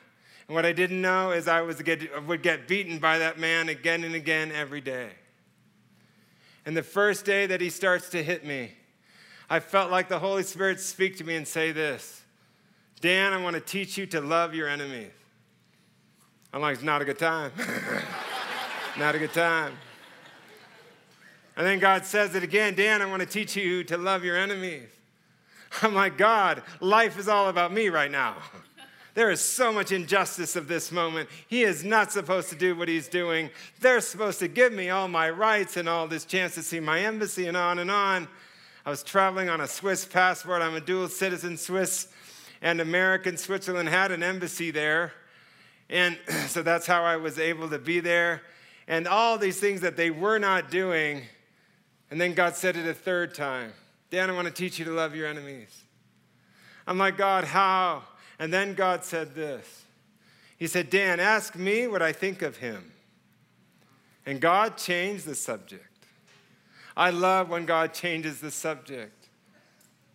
And 0.47 0.55
what 0.55 0.67
I 0.67 0.73
didn't 0.73 1.01
know 1.01 1.31
is 1.31 1.49
I 1.49 1.63
was 1.63 1.81
get, 1.83 2.27
would 2.27 2.43
get 2.43 2.69
beaten 2.69 2.99
by 2.99 3.19
that 3.19 3.39
man 3.39 3.69
again 3.69 4.05
and 4.05 4.15
again 4.15 4.53
every 4.53 4.81
day. 4.81 5.11
And 6.67 6.77
the 6.77 6.83
first 6.83 7.25
day 7.25 7.47
that 7.47 7.61
he 7.61 7.71
starts 7.71 8.09
to 8.11 8.23
hit 8.23 8.45
me, 8.45 8.73
I 9.49 9.61
felt 9.61 9.91
like 9.91 10.09
the 10.09 10.19
Holy 10.19 10.43
Spirit 10.43 10.81
speak 10.81 11.17
to 11.19 11.25
me 11.25 11.37
and 11.37 11.47
say 11.47 11.73
this 11.73 12.23
Dan, 13.01 13.33
I 13.33 13.43
want 13.43 13.55
to 13.55 13.61
teach 13.61 13.99
you 13.99 14.07
to 14.07 14.21
love 14.21 14.55
your 14.55 14.69
enemies. 14.69 15.11
I'm 16.53 16.61
like, 16.61 16.75
it's 16.75 16.83
not 16.83 17.03
a 17.03 17.05
good 17.05 17.19
time. 17.19 17.53
not 18.99 19.15
a 19.15 19.19
good 19.19 19.33
time. 19.33 19.77
And 21.57 21.67
then 21.67 21.79
God 21.79 22.05
says 22.05 22.35
it 22.35 22.43
again 22.43 22.75
Dan, 22.75 23.03
I 23.03 23.07
want 23.07 23.21
to 23.21 23.29
teach 23.29 23.57
you 23.57 23.85
to 23.85 23.97
love 23.97 24.25
your 24.25 24.37
enemies. 24.37 24.89
I'm 25.83 25.95
like, 25.95 26.17
God, 26.17 26.63
life 26.81 27.19
is 27.19 27.29
all 27.29 27.49
about 27.49 27.73
me 27.73 27.89
right 27.89 28.11
now. 28.11 28.37
There 29.15 29.31
is 29.31 29.41
so 29.41 29.73
much 29.73 29.93
injustice 29.93 30.57
of 30.57 30.67
this 30.67 30.91
moment. 30.91 31.29
He 31.47 31.63
is 31.63 31.85
not 31.85 32.11
supposed 32.11 32.49
to 32.51 32.57
do 32.57 32.75
what 32.75 32.89
he's 32.89 33.07
doing. 33.07 33.51
They're 33.81 34.01
supposed 34.01 34.41
to 34.41 34.49
give 34.49 34.73
me 34.73 34.91
all 34.91 35.07
my 35.07 35.31
rights 35.31 35.77
and 35.77 35.89
all 35.89 36.09
this 36.09 36.25
chance 36.25 36.55
to 36.57 36.63
see 36.63 36.81
my 36.81 37.01
embassy 37.01 37.47
and 37.47 37.57
on 37.57 37.79
and 37.79 37.93
on. 37.93 38.27
I 38.85 38.91
was 38.91 39.05
traveling 39.05 39.49
on 39.49 39.61
a 39.61 39.69
Swiss 39.69 40.05
passport. 40.05 40.63
I'm 40.63 40.75
a 40.75 40.81
dual 40.81 41.09
citizen, 41.09 41.57
Swiss 41.57 42.09
and 42.61 42.81
American. 42.81 43.37
Switzerland 43.37 43.89
had 43.89 44.11
an 44.11 44.25
embassy 44.25 44.73
there. 44.73 45.13
And 45.89 46.19
so 46.49 46.63
that's 46.63 46.87
how 46.87 47.05
I 47.05 47.17
was 47.17 47.39
able 47.39 47.71
to 47.71 47.79
be 47.79 48.01
there. 48.01 48.43
And 48.89 49.07
all 49.07 49.39
these 49.39 49.61
things 49.61 49.81
that 49.83 49.97
they 49.97 50.11
were 50.11 50.39
not 50.39 50.71
doing. 50.73 51.23
And 52.11 52.21
then 52.21 52.35
God 52.35 52.57
said 52.57 52.77
it 52.77 52.87
a 52.87 52.95
third 52.95 53.35
time 53.35 53.73
Dan, 54.11 54.29
I 54.29 54.33
want 54.33 54.47
to 54.47 54.53
teach 54.53 54.79
you 54.79 54.85
to 54.85 54.93
love 54.93 55.17
your 55.17 55.27
enemies. 55.27 55.83
I'm 56.87 56.99
like, 56.99 57.17
God, 57.17 57.45
how? 57.45 58.03
And 58.39 58.53
then 58.53 58.75
God 58.75 59.05
said 59.05 59.35
this 59.35 59.85
He 60.57 60.67
said, 60.67 60.91
Dan, 60.91 61.21
ask 61.21 61.57
me 61.57 61.87
what 61.87 62.03
I 62.03 62.13
think 62.13 62.43
of 62.43 62.59
him. 62.59 62.93
And 64.27 64.41
God 64.41 64.77
changed 64.77 65.27
the 65.27 65.35
subject. 65.35 65.89
I 66.97 67.11
love 67.11 67.51
when 67.51 67.67
God 67.67 67.93
changes 67.93 68.41
the 68.41 68.51
subject. 68.51 69.29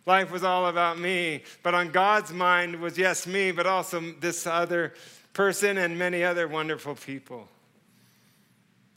Life 0.06 0.32
was 0.32 0.44
all 0.44 0.68
about 0.68 0.98
me, 0.98 1.44
but 1.62 1.76
on 1.76 1.92
God's 1.92 2.34
mind 2.34 2.78
was 2.78 2.98
yes, 2.98 3.28
me, 3.28 3.52
but 3.52 3.68
also 3.68 4.02
this 4.20 4.48
other 4.48 4.94
person 5.34 5.78
and 5.78 6.00
many 6.00 6.24
other 6.24 6.48
wonderful 6.48 6.96
people. 6.96 7.48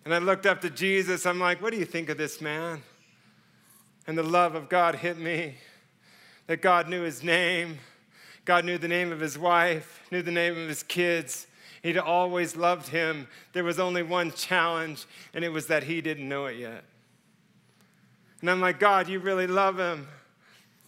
And 0.04 0.14
I 0.14 0.18
looked 0.18 0.46
up 0.46 0.60
to 0.62 0.70
Jesus. 0.70 1.26
I'm 1.26 1.38
like, 1.38 1.60
what 1.60 1.72
do 1.72 1.78
you 1.78 1.84
think 1.84 2.08
of 2.08 2.16
this 2.16 2.40
man? 2.40 2.82
And 4.06 4.16
the 4.16 4.22
love 4.22 4.54
of 4.54 4.68
God 4.68 4.96
hit 4.96 5.18
me 5.18 5.56
that 6.46 6.62
God 6.62 6.88
knew 6.88 7.02
his 7.02 7.22
name 7.22 7.78
God 8.44 8.64
knew 8.64 8.78
the 8.78 8.88
name 8.88 9.12
of 9.12 9.20
his 9.20 9.38
wife, 9.38 10.00
knew 10.10 10.22
the 10.22 10.32
name 10.32 10.58
of 10.58 10.68
his 10.68 10.82
kids. 10.82 11.46
He'd 11.82 11.98
always 11.98 12.56
loved 12.56 12.88
him. 12.88 13.28
There 13.52 13.64
was 13.64 13.78
only 13.78 14.02
one 14.02 14.32
challenge, 14.32 15.06
and 15.34 15.44
it 15.44 15.48
was 15.48 15.66
that 15.66 15.84
he 15.84 16.00
didn't 16.00 16.28
know 16.28 16.46
it 16.46 16.56
yet. 16.56 16.84
And 18.40 18.50
I'm 18.50 18.60
like, 18.60 18.80
God, 18.80 19.08
you 19.08 19.20
really 19.20 19.46
love 19.46 19.78
him. 19.78 20.08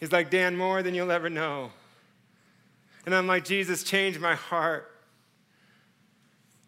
He's 0.01 0.13
like, 0.13 0.31
Dan, 0.31 0.57
more 0.57 0.83
than 0.83 0.95
you'll 0.95 1.13
ever 1.13 1.31
know. 1.31 1.71
And 3.07 3.15
I'm 3.15 3.27
like, 3.27 3.45
Jesus, 3.45 3.83
change 3.83 4.19
my 4.19 4.35
heart. 4.35 4.91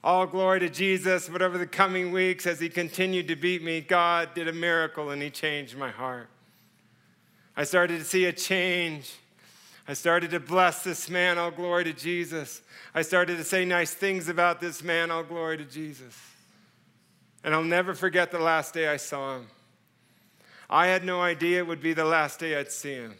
All 0.04 0.26
glory 0.26 0.60
to 0.60 0.68
Jesus. 0.68 1.28
Whatever 1.28 1.58
the 1.58 1.66
coming 1.66 2.12
weeks, 2.12 2.46
as 2.46 2.60
he 2.60 2.68
continued 2.68 3.26
to 3.28 3.36
beat 3.36 3.62
me, 3.62 3.80
God 3.80 4.34
did 4.34 4.46
a 4.46 4.52
miracle 4.52 5.10
and 5.10 5.20
he 5.20 5.30
changed 5.30 5.76
my 5.76 5.90
heart. 5.90 6.28
I 7.56 7.64
started 7.64 7.98
to 7.98 8.04
see 8.04 8.26
a 8.26 8.32
change. 8.32 9.12
I 9.88 9.94
started 9.94 10.30
to 10.32 10.40
bless 10.40 10.82
this 10.82 11.08
man, 11.08 11.38
all 11.38 11.52
glory 11.52 11.84
to 11.84 11.92
Jesus. 11.92 12.60
I 12.94 13.02
started 13.02 13.36
to 13.36 13.44
say 13.44 13.64
nice 13.64 13.94
things 13.94 14.28
about 14.28 14.60
this 14.60 14.82
man, 14.82 15.12
all 15.12 15.22
glory 15.22 15.58
to 15.58 15.64
Jesus. 15.64 16.18
And 17.44 17.54
I'll 17.54 17.62
never 17.62 17.94
forget 17.94 18.32
the 18.32 18.40
last 18.40 18.74
day 18.74 18.88
I 18.88 18.96
saw 18.96 19.36
him. 19.36 19.46
I 20.68 20.88
had 20.88 21.04
no 21.04 21.22
idea 21.22 21.58
it 21.58 21.66
would 21.68 21.80
be 21.80 21.94
the 21.94 22.04
last 22.04 22.40
day 22.40 22.58
I'd 22.58 22.72
see 22.72 22.94
him. 22.94 23.14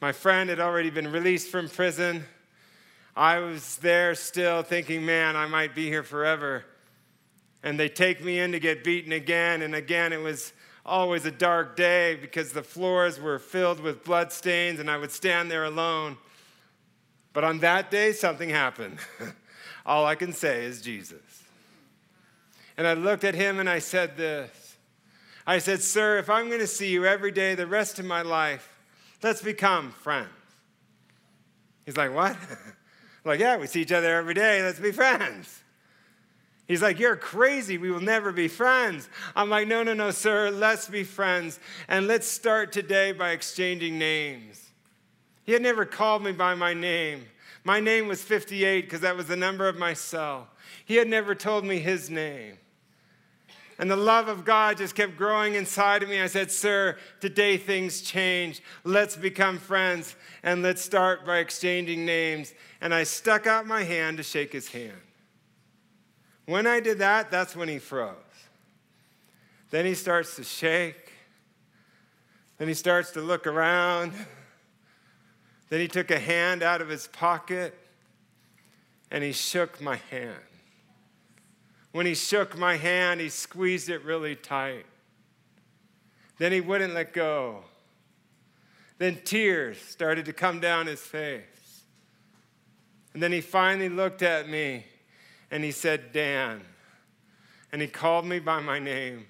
My 0.00 0.10
friend 0.10 0.50
had 0.50 0.58
already 0.58 0.90
been 0.90 1.12
released 1.12 1.48
from 1.48 1.68
prison. 1.68 2.24
I 3.14 3.38
was 3.38 3.76
there 3.76 4.16
still 4.16 4.62
thinking, 4.64 5.06
man, 5.06 5.36
I 5.36 5.46
might 5.46 5.76
be 5.76 5.86
here 5.86 6.02
forever. 6.02 6.64
And 7.62 7.78
they 7.78 7.88
take 7.88 8.22
me 8.22 8.40
in 8.40 8.50
to 8.52 8.58
get 8.58 8.82
beaten 8.82 9.12
again, 9.12 9.62
and 9.62 9.74
again 9.76 10.12
it 10.12 10.20
was 10.20 10.52
always 10.86 11.26
a 11.26 11.30
dark 11.30 11.76
day 11.76 12.14
because 12.14 12.52
the 12.52 12.62
floors 12.62 13.20
were 13.20 13.38
filled 13.38 13.80
with 13.80 14.04
bloodstains 14.04 14.78
and 14.78 14.90
I 14.90 14.96
would 14.96 15.10
stand 15.10 15.50
there 15.50 15.64
alone. 15.64 16.16
But 17.32 17.44
on 17.44 17.58
that 17.58 17.90
day, 17.90 18.12
something 18.12 18.48
happened. 18.48 18.98
All 19.86 20.06
I 20.06 20.14
can 20.14 20.32
say 20.32 20.64
is 20.64 20.80
Jesus. 20.80 21.20
And 22.76 22.86
I 22.86 22.94
looked 22.94 23.24
at 23.24 23.34
him 23.34 23.58
and 23.58 23.68
I 23.68 23.80
said 23.80 24.16
this 24.16 24.76
I 25.46 25.58
said, 25.58 25.82
Sir, 25.82 26.18
if 26.18 26.28
I'm 26.28 26.48
going 26.48 26.60
to 26.60 26.66
see 26.66 26.90
you 26.90 27.04
every 27.04 27.30
day 27.30 27.54
the 27.54 27.66
rest 27.66 27.98
of 27.98 28.04
my 28.04 28.22
life, 28.22 28.80
let's 29.22 29.42
become 29.42 29.92
friends. 29.92 30.30
He's 31.84 31.96
like, 31.96 32.14
What? 32.14 32.36
like, 33.24 33.40
yeah, 33.40 33.56
we 33.56 33.66
see 33.66 33.82
each 33.82 33.92
other 33.92 34.16
every 34.16 34.34
day, 34.34 34.62
let's 34.62 34.80
be 34.80 34.92
friends. 34.92 35.62
He's 36.66 36.82
like, 36.82 36.98
You're 36.98 37.16
crazy. 37.16 37.78
We 37.78 37.90
will 37.90 38.00
never 38.00 38.32
be 38.32 38.48
friends. 38.48 39.08
I'm 39.34 39.50
like, 39.50 39.68
No, 39.68 39.82
no, 39.82 39.94
no, 39.94 40.10
sir. 40.10 40.50
Let's 40.50 40.88
be 40.88 41.04
friends. 41.04 41.60
And 41.88 42.06
let's 42.06 42.26
start 42.26 42.72
today 42.72 43.12
by 43.12 43.30
exchanging 43.30 43.98
names. 43.98 44.70
He 45.44 45.52
had 45.52 45.62
never 45.62 45.84
called 45.84 46.24
me 46.24 46.32
by 46.32 46.54
my 46.54 46.74
name. 46.74 47.24
My 47.62 47.80
name 47.80 48.08
was 48.08 48.22
58 48.22 48.82
because 48.82 49.00
that 49.00 49.16
was 49.16 49.26
the 49.26 49.36
number 49.36 49.68
of 49.68 49.76
my 49.76 49.92
cell. 49.92 50.48
He 50.84 50.96
had 50.96 51.08
never 51.08 51.34
told 51.34 51.64
me 51.64 51.78
his 51.78 52.10
name. 52.10 52.58
And 53.78 53.90
the 53.90 53.96
love 53.96 54.28
of 54.28 54.44
God 54.44 54.78
just 54.78 54.94
kept 54.94 55.16
growing 55.16 55.54
inside 55.54 56.02
of 56.02 56.08
me. 56.08 56.20
I 56.20 56.28
said, 56.28 56.50
Sir, 56.50 56.96
today 57.20 57.58
things 57.58 58.00
change. 58.00 58.62
Let's 58.84 59.16
become 59.16 59.58
friends 59.58 60.16
and 60.42 60.62
let's 60.62 60.82
start 60.82 61.26
by 61.26 61.38
exchanging 61.38 62.06
names. 62.06 62.54
And 62.80 62.94
I 62.94 63.04
stuck 63.04 63.46
out 63.46 63.66
my 63.66 63.82
hand 63.82 64.16
to 64.16 64.22
shake 64.22 64.52
his 64.52 64.68
hand. 64.68 64.96
When 66.46 66.66
I 66.66 66.80
did 66.80 66.98
that, 66.98 67.30
that's 67.30 67.54
when 67.56 67.68
he 67.68 67.78
froze. 67.78 68.14
Then 69.70 69.84
he 69.84 69.94
starts 69.94 70.36
to 70.36 70.44
shake. 70.44 71.12
Then 72.58 72.68
he 72.68 72.74
starts 72.74 73.10
to 73.12 73.20
look 73.20 73.46
around. 73.46 74.12
Then 75.68 75.80
he 75.80 75.88
took 75.88 76.10
a 76.10 76.18
hand 76.18 76.62
out 76.62 76.80
of 76.80 76.88
his 76.88 77.08
pocket 77.08 77.76
and 79.10 79.22
he 79.24 79.32
shook 79.32 79.80
my 79.80 79.96
hand. 80.10 80.34
When 81.92 82.06
he 82.06 82.14
shook 82.14 82.56
my 82.56 82.76
hand, 82.76 83.20
he 83.20 83.28
squeezed 83.28 83.88
it 83.88 84.04
really 84.04 84.36
tight. 84.36 84.86
Then 86.38 86.52
he 86.52 86.60
wouldn't 86.60 86.94
let 86.94 87.12
go. 87.12 87.64
Then 88.98 89.20
tears 89.24 89.78
started 89.78 90.26
to 90.26 90.32
come 90.32 90.60
down 90.60 90.86
his 90.86 91.00
face. 91.00 91.42
And 93.14 93.22
then 93.22 93.32
he 93.32 93.40
finally 93.40 93.88
looked 93.88 94.22
at 94.22 94.48
me 94.48 94.84
and 95.50 95.64
he 95.64 95.70
said, 95.70 96.12
Dan. 96.12 96.62
And 97.72 97.82
he 97.82 97.88
called 97.88 98.24
me 98.24 98.38
by 98.38 98.60
my 98.60 98.78
name. 98.78 99.26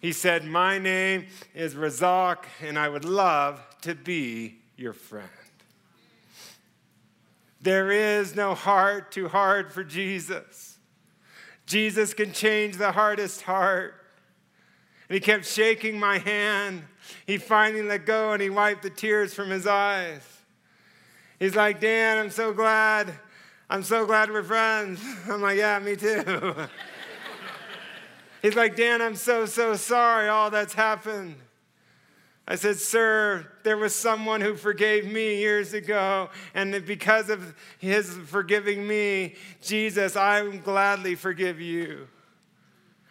He 0.00 0.12
said, 0.12 0.44
My 0.44 0.78
name 0.78 1.26
is 1.54 1.74
Razak, 1.74 2.44
and 2.60 2.78
I 2.78 2.88
would 2.88 3.04
love 3.04 3.60
to 3.82 3.94
be 3.94 4.58
your 4.76 4.92
friend. 4.92 5.28
There 7.60 7.92
is 7.92 8.34
no 8.34 8.54
heart 8.54 9.12
too 9.12 9.28
hard 9.28 9.72
for 9.72 9.84
Jesus. 9.84 10.78
Jesus 11.66 12.12
can 12.12 12.32
change 12.32 12.76
the 12.76 12.90
hardest 12.90 13.42
heart. 13.42 13.94
And 15.08 15.14
he 15.14 15.20
kept 15.20 15.46
shaking 15.46 15.98
my 15.98 16.18
hand. 16.18 16.82
He 17.24 17.38
finally 17.38 17.82
let 17.82 18.04
go 18.04 18.32
and 18.32 18.42
he 18.42 18.50
wiped 18.50 18.82
the 18.82 18.90
tears 18.90 19.32
from 19.32 19.50
his 19.50 19.66
eyes. 19.66 20.22
He's 21.38 21.54
like, 21.54 21.80
Dan, 21.80 22.18
I'm 22.18 22.30
so 22.30 22.52
glad 22.52 23.12
I'm 23.72 23.82
so 23.82 24.04
glad 24.04 24.30
we're 24.30 24.42
friends. 24.42 25.00
I'm 25.30 25.40
like, 25.40 25.56
Yeah, 25.56 25.78
me 25.78 25.96
too. 25.96 26.22
He's 28.42 28.54
like, 28.54 28.76
Dan, 28.76 29.00
I'm 29.00 29.16
so, 29.16 29.46
so 29.46 29.76
sorry 29.76 30.28
all 30.28 30.50
that's 30.50 30.74
happened. 30.74 31.36
I 32.46 32.56
said, 32.56 32.76
Sir, 32.76 33.50
there 33.62 33.78
was 33.78 33.94
someone 33.94 34.42
who 34.42 34.56
forgave 34.56 35.10
me 35.10 35.38
years 35.38 35.72
ago, 35.72 36.28
and 36.52 36.84
because 36.84 37.30
of 37.30 37.54
his 37.78 38.14
forgiving 38.26 38.86
me, 38.86 39.36
Jesus, 39.62 40.16
I 40.16 40.42
will 40.42 40.58
gladly 40.58 41.14
forgive 41.14 41.58
you. 41.58 42.08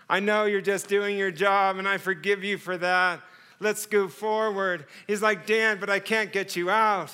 I 0.07 0.19
know 0.19 0.45
you're 0.45 0.61
just 0.61 0.87
doing 0.87 1.17
your 1.17 1.31
job, 1.31 1.77
and 1.77 1.87
I 1.87 1.97
forgive 1.97 2.43
you 2.43 2.59
for 2.59 2.77
that. 2.77 3.21
Let's 3.59 3.87
go 3.87 4.07
forward. 4.07 4.85
He's 5.07 5.23
like, 5.23 5.47
Dan, 5.47 5.79
but 5.79 5.89
I 5.89 5.97
can't 5.97 6.31
get 6.31 6.55
you 6.55 6.69
out. 6.69 7.11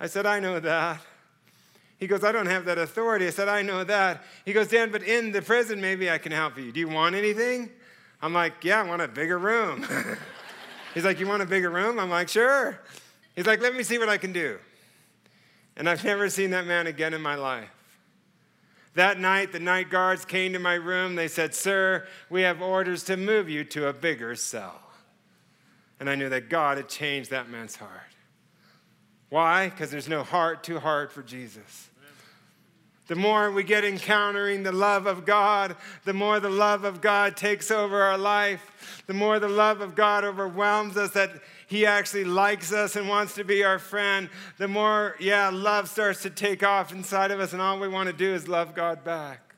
I 0.00 0.08
said, 0.08 0.26
I 0.26 0.40
know 0.40 0.58
that. 0.58 1.00
He 1.98 2.06
goes, 2.06 2.24
I 2.24 2.32
don't 2.32 2.46
have 2.46 2.66
that 2.66 2.78
authority. 2.78 3.26
I 3.26 3.30
said, 3.30 3.48
I 3.48 3.62
know 3.62 3.82
that. 3.84 4.22
He 4.44 4.52
goes, 4.52 4.68
Dan, 4.68 4.90
but 4.90 5.02
in 5.02 5.32
the 5.32 5.40
prison, 5.40 5.80
maybe 5.80 6.10
I 6.10 6.18
can 6.18 6.32
help 6.32 6.58
you. 6.58 6.70
Do 6.70 6.80
you 6.80 6.88
want 6.88 7.14
anything? 7.14 7.70
I'm 8.20 8.32
like, 8.32 8.62
Yeah, 8.62 8.80
I 8.80 8.82
want 8.82 9.02
a 9.02 9.08
bigger 9.08 9.38
room. 9.38 9.86
He's 10.94 11.04
like, 11.04 11.18
You 11.20 11.26
want 11.26 11.42
a 11.42 11.46
bigger 11.46 11.70
room? 11.70 11.98
I'm 11.98 12.10
like, 12.10 12.28
Sure. 12.28 12.78
He's 13.34 13.46
like, 13.46 13.60
Let 13.60 13.74
me 13.74 13.82
see 13.82 13.98
what 13.98 14.08
I 14.08 14.18
can 14.18 14.32
do. 14.32 14.58
And 15.76 15.88
I've 15.88 16.04
never 16.04 16.28
seen 16.28 16.50
that 16.50 16.66
man 16.66 16.86
again 16.86 17.14
in 17.14 17.20
my 17.20 17.34
life. 17.34 17.70
That 18.94 19.20
night, 19.20 19.52
the 19.52 19.60
night 19.60 19.90
guards 19.90 20.24
came 20.24 20.54
to 20.54 20.58
my 20.58 20.74
room. 20.74 21.16
They 21.16 21.28
said, 21.28 21.54
Sir, 21.54 22.06
we 22.30 22.42
have 22.42 22.62
orders 22.62 23.04
to 23.04 23.16
move 23.16 23.48
you 23.48 23.64
to 23.64 23.88
a 23.88 23.92
bigger 23.92 24.34
cell. 24.34 24.80
And 26.00 26.10
I 26.10 26.14
knew 26.14 26.28
that 26.28 26.48
God 26.50 26.76
had 26.76 26.88
changed 26.88 27.30
that 27.30 27.48
man's 27.48 27.76
heart. 27.76 28.15
Why? 29.28 29.68
Because 29.68 29.90
there's 29.90 30.08
no 30.08 30.22
heart 30.22 30.62
too 30.62 30.78
hard 30.78 31.10
for 31.10 31.22
Jesus. 31.22 31.90
The 33.08 33.14
more 33.14 33.52
we 33.52 33.62
get 33.62 33.84
encountering 33.84 34.64
the 34.64 34.72
love 34.72 35.06
of 35.06 35.24
God, 35.24 35.76
the 36.04 36.12
more 36.12 36.40
the 36.40 36.50
love 36.50 36.84
of 36.84 37.00
God 37.00 37.36
takes 37.36 37.70
over 37.70 38.02
our 38.02 38.18
life, 38.18 39.02
the 39.06 39.14
more 39.14 39.38
the 39.38 39.48
love 39.48 39.80
of 39.80 39.94
God 39.94 40.24
overwhelms 40.24 40.96
us 40.96 41.12
that 41.12 41.30
He 41.68 41.86
actually 41.86 42.24
likes 42.24 42.72
us 42.72 42.96
and 42.96 43.08
wants 43.08 43.34
to 43.36 43.44
be 43.44 43.62
our 43.62 43.78
friend, 43.78 44.28
the 44.58 44.66
more, 44.66 45.14
yeah, 45.20 45.50
love 45.52 45.88
starts 45.88 46.22
to 46.22 46.30
take 46.30 46.64
off 46.64 46.92
inside 46.92 47.30
of 47.30 47.38
us, 47.38 47.52
and 47.52 47.62
all 47.62 47.78
we 47.78 47.86
want 47.86 48.08
to 48.08 48.12
do 48.12 48.34
is 48.34 48.48
love 48.48 48.74
God 48.74 49.04
back. 49.04 49.54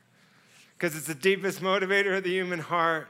Because 0.77 0.95
it's 0.95 1.07
the 1.07 1.15
deepest 1.15 1.59
motivator 1.59 2.17
of 2.17 2.23
the 2.23 2.29
human 2.29 2.59
heart. 2.59 3.09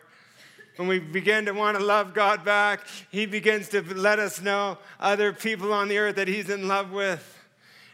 When 0.80 0.88
we 0.88 1.00
begin 1.00 1.46
to 1.48 1.52
want 1.52 1.78
to 1.78 1.84
love 1.84 2.14
God 2.14 2.46
back, 2.46 2.88
He 3.12 3.26
begins 3.26 3.68
to 3.70 3.82
let 3.82 4.18
us 4.18 4.42
know 4.42 4.78
other 4.98 5.34
people 5.34 5.74
on 5.74 5.90
the 5.90 5.98
earth 5.98 6.16
that 6.16 6.30
He's 6.30 6.50
in 6.50 6.70
love 6.70 6.92
with 6.92 7.36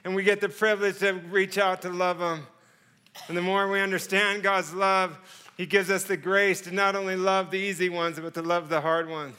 and 0.06 0.14
we 0.14 0.22
get 0.22 0.40
the 0.40 0.48
privilege 0.48 1.00
to 1.00 1.14
reach 1.14 1.58
out 1.58 1.82
to 1.82 1.90
love 1.90 2.20
them. 2.20 2.46
And 3.28 3.36
the 3.36 3.42
more 3.42 3.68
we 3.68 3.82
understand 3.82 4.44
God's 4.44 4.72
love, 4.72 5.18
He 5.58 5.66
gives 5.66 5.90
us 5.90 6.04
the 6.04 6.16
grace 6.16 6.62
to 6.62 6.72
not 6.72 6.96
only 6.96 7.16
love 7.16 7.50
the 7.50 7.58
easy 7.58 7.90
ones, 7.90 8.20
but 8.20 8.36
to 8.36 8.44
love 8.44 8.70
the 8.70 8.82
hard 8.82 9.10
ones. 9.10 9.36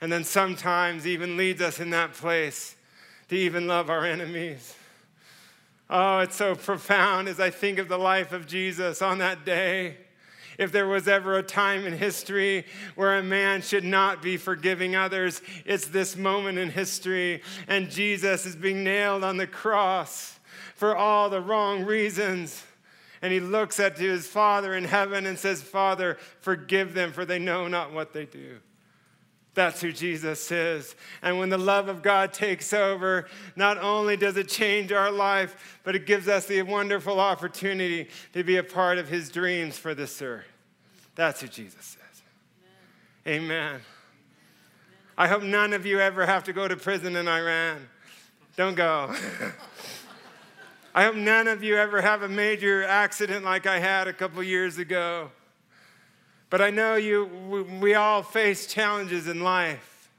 And 0.00 0.10
then 0.10 0.24
sometimes 0.24 1.06
even 1.06 1.36
leads 1.36 1.62
us 1.62 1.78
in 1.78 1.90
that 1.90 2.12
place 2.12 2.74
to 3.28 3.36
even 3.36 3.68
love 3.68 3.88
our 3.88 4.04
enemies. 4.04 4.74
Oh, 5.88 6.18
it's 6.18 6.34
so 6.34 6.56
profound 6.56 7.28
as 7.28 7.38
I 7.38 7.50
think 7.50 7.78
of 7.78 7.86
the 7.86 7.98
life 7.98 8.32
of 8.32 8.48
Jesus 8.48 9.00
on 9.00 9.18
that 9.18 9.44
day. 9.44 9.98
If 10.62 10.70
there 10.70 10.86
was 10.86 11.08
ever 11.08 11.36
a 11.36 11.42
time 11.42 11.84
in 11.84 11.92
history 11.92 12.64
where 12.94 13.18
a 13.18 13.22
man 13.22 13.62
should 13.62 13.82
not 13.82 14.22
be 14.22 14.36
forgiving 14.36 14.94
others, 14.94 15.42
it's 15.64 15.88
this 15.88 16.16
moment 16.16 16.56
in 16.56 16.70
history. 16.70 17.42
And 17.66 17.90
Jesus 17.90 18.46
is 18.46 18.54
being 18.54 18.84
nailed 18.84 19.24
on 19.24 19.38
the 19.38 19.46
cross 19.48 20.38
for 20.76 20.96
all 20.96 21.28
the 21.28 21.40
wrong 21.40 21.84
reasons. 21.84 22.64
And 23.22 23.32
he 23.32 23.40
looks 23.40 23.80
at 23.80 23.98
his 23.98 24.28
Father 24.28 24.74
in 24.74 24.84
heaven 24.84 25.26
and 25.26 25.36
says, 25.36 25.62
Father, 25.62 26.16
forgive 26.40 26.94
them, 26.94 27.12
for 27.12 27.24
they 27.24 27.40
know 27.40 27.66
not 27.66 27.92
what 27.92 28.12
they 28.12 28.24
do. 28.24 28.60
That's 29.54 29.80
who 29.80 29.92
Jesus 29.92 30.50
is. 30.50 30.94
And 31.22 31.38
when 31.38 31.50
the 31.50 31.58
love 31.58 31.88
of 31.88 32.02
God 32.02 32.32
takes 32.32 32.72
over, 32.72 33.26
not 33.54 33.78
only 33.78 34.16
does 34.16 34.36
it 34.36 34.48
change 34.48 34.92
our 34.92 35.10
life, 35.10 35.80
but 35.84 35.94
it 35.94 36.06
gives 36.06 36.26
us 36.28 36.46
the 36.46 36.62
wonderful 36.62 37.20
opportunity 37.20 38.08
to 38.32 38.44
be 38.44 38.56
a 38.56 38.62
part 38.62 38.98
of 38.98 39.08
his 39.08 39.28
dreams 39.28 39.76
for 39.76 39.94
this 39.94 40.22
earth. 40.22 40.51
That's 41.14 41.40
who 41.40 41.48
Jesus 41.48 41.84
says. 41.84 42.22
Amen. 43.26 43.48
Amen. 43.48 43.80
I 45.16 45.28
hope 45.28 45.42
none 45.42 45.72
of 45.72 45.84
you 45.84 46.00
ever 46.00 46.26
have 46.26 46.44
to 46.44 46.52
go 46.52 46.66
to 46.66 46.76
prison 46.76 47.16
in 47.16 47.28
Iran. 47.28 47.88
Don't 48.56 48.74
go. 48.74 49.14
I 50.94 51.04
hope 51.04 51.14
none 51.14 51.48
of 51.48 51.62
you 51.62 51.76
ever 51.76 52.02
have 52.02 52.22
a 52.22 52.28
major 52.28 52.82
accident 52.84 53.44
like 53.44 53.66
I 53.66 53.78
had 53.78 54.08
a 54.08 54.12
couple 54.12 54.42
years 54.42 54.78
ago. 54.78 55.30
But 56.50 56.60
I 56.60 56.70
know 56.70 56.96
you, 56.96 57.24
we 57.80 57.94
all 57.94 58.22
face 58.22 58.66
challenges 58.66 59.26
in 59.26 59.42
life. 59.42 60.10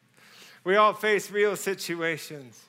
We 0.64 0.76
all 0.76 0.94
face 0.94 1.30
real 1.30 1.56
situations. 1.56 2.60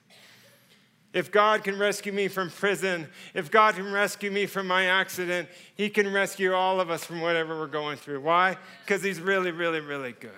If 1.15 1.31
God 1.31 1.63
can 1.63 1.79
rescue 1.79 2.13
me 2.13 2.27
from 2.27 2.51
prison, 2.51 3.07
if 3.35 3.49
God 3.49 3.77
can 3.77 3.93
rescue 3.93 4.33
me 4.33 4.47
from 4.47 4.67
my 4.67 4.87
accident, 4.87 5.49
He 5.77 5.89
can 5.89 6.13
rescue 6.13 6.53
all 6.53 6.81
of 6.81 6.91
us 6.91 7.05
from 7.05 7.21
whatever 7.21 7.57
we're 7.57 7.69
going 7.69 7.97
through. 7.97 8.21
Why? 8.21 8.59
Because 8.85 9.03
He's 9.03 9.21
really, 9.21 9.53
really, 9.53 9.79
really 9.79 10.13
good. 10.13 10.33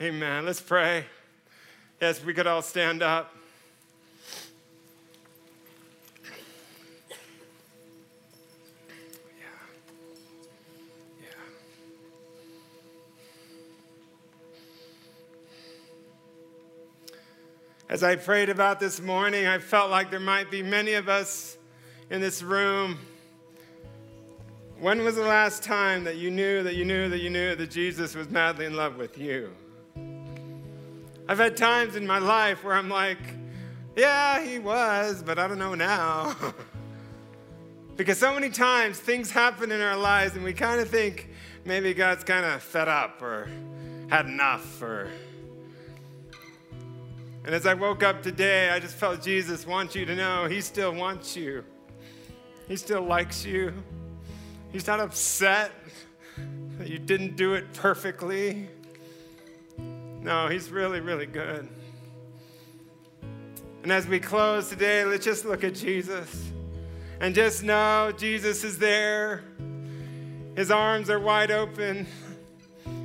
Amen. 0.00 0.44
Let's 0.44 0.60
pray. 0.60 1.04
Yes, 2.00 2.22
we 2.24 2.34
could 2.34 2.48
all 2.48 2.62
stand 2.62 3.00
up. 3.00 3.32
As 17.92 18.02
I 18.02 18.16
prayed 18.16 18.48
about 18.48 18.80
this 18.80 19.02
morning, 19.02 19.46
I 19.46 19.58
felt 19.58 19.90
like 19.90 20.10
there 20.10 20.18
might 20.18 20.50
be 20.50 20.62
many 20.62 20.94
of 20.94 21.10
us 21.10 21.58
in 22.08 22.22
this 22.22 22.42
room. 22.42 22.98
When 24.80 25.04
was 25.04 25.16
the 25.16 25.26
last 25.26 25.62
time 25.62 26.04
that 26.04 26.16
you 26.16 26.30
knew 26.30 26.62
that 26.62 26.74
you 26.74 26.86
knew 26.86 27.10
that 27.10 27.18
you 27.20 27.28
knew 27.28 27.54
that 27.54 27.70
Jesus 27.70 28.14
was 28.14 28.30
madly 28.30 28.64
in 28.64 28.74
love 28.74 28.96
with 28.96 29.18
you? 29.18 29.50
I've 31.28 31.36
had 31.36 31.54
times 31.54 31.94
in 31.94 32.06
my 32.06 32.16
life 32.16 32.64
where 32.64 32.72
I'm 32.72 32.88
like, 32.88 33.18
yeah, 33.94 34.42
he 34.42 34.58
was, 34.58 35.22
but 35.22 35.38
I 35.38 35.46
don't 35.46 35.58
know 35.58 35.74
now. 35.74 36.34
because 37.96 38.16
so 38.16 38.32
many 38.32 38.48
times 38.48 38.98
things 38.98 39.30
happen 39.30 39.70
in 39.70 39.82
our 39.82 39.98
lives 39.98 40.34
and 40.34 40.42
we 40.42 40.54
kind 40.54 40.80
of 40.80 40.88
think 40.88 41.28
maybe 41.66 41.92
God's 41.92 42.24
kind 42.24 42.46
of 42.46 42.62
fed 42.62 42.88
up 42.88 43.20
or 43.20 43.50
had 44.08 44.24
enough 44.24 44.80
or 44.80 45.10
and 47.44 47.54
as 47.54 47.66
I 47.66 47.74
woke 47.74 48.04
up 48.04 48.22
today, 48.22 48.70
I 48.70 48.78
just 48.78 48.94
felt 48.94 49.20
Jesus 49.20 49.66
wants 49.66 49.96
you 49.96 50.06
to 50.06 50.14
know 50.14 50.46
He 50.46 50.60
still 50.60 50.94
wants 50.94 51.36
you. 51.36 51.64
He 52.68 52.76
still 52.76 53.02
likes 53.02 53.44
you. 53.44 53.72
He's 54.70 54.86
not 54.86 55.00
upset 55.00 55.72
that 56.78 56.88
you 56.88 56.98
didn't 56.98 57.36
do 57.36 57.54
it 57.54 57.72
perfectly. 57.74 58.68
No, 60.20 60.46
He's 60.46 60.70
really, 60.70 61.00
really 61.00 61.26
good. 61.26 61.68
And 63.82 63.90
as 63.90 64.06
we 64.06 64.20
close 64.20 64.68
today, 64.68 65.04
let's 65.04 65.24
just 65.24 65.44
look 65.44 65.64
at 65.64 65.74
Jesus 65.74 66.52
and 67.20 67.34
just 67.34 67.64
know 67.64 68.12
Jesus 68.16 68.62
is 68.62 68.78
there. 68.78 69.42
His 70.54 70.70
arms 70.70 71.10
are 71.10 71.18
wide 71.18 71.50
open, 71.50 72.06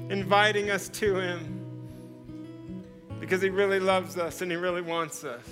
inviting 0.09 0.69
us 0.69 0.89
to 0.89 1.15
Him 1.15 1.56
because 3.27 3.41
He 3.41 3.49
really 3.49 3.81
loves 3.81 4.17
us 4.17 4.41
and 4.41 4.49
He 4.49 4.55
really 4.55 4.81
wants 4.81 5.25
us. 5.25 5.43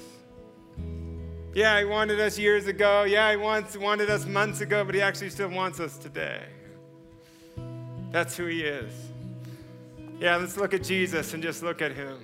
Yeah, 1.53 1.77
He 1.77 1.83
wanted 1.83 2.21
us 2.21 2.39
years 2.39 2.67
ago. 2.67 3.03
Yeah, 3.03 3.31
He 3.31 3.37
wants, 3.37 3.75
wanted 3.75 4.09
us 4.09 4.25
months 4.25 4.61
ago, 4.61 4.85
but 4.85 4.95
He 4.95 5.01
actually 5.01 5.29
still 5.29 5.49
wants 5.49 5.81
us 5.81 5.97
today. 5.97 6.41
That's 8.11 8.37
who 8.37 8.45
He 8.45 8.61
is. 8.61 8.93
Yeah, 10.21 10.37
let's 10.37 10.55
look 10.55 10.73
at 10.73 10.83
Jesus 10.83 11.33
and 11.33 11.43
just 11.43 11.63
look 11.63 11.81
at 11.81 11.91
Him. 11.91 12.17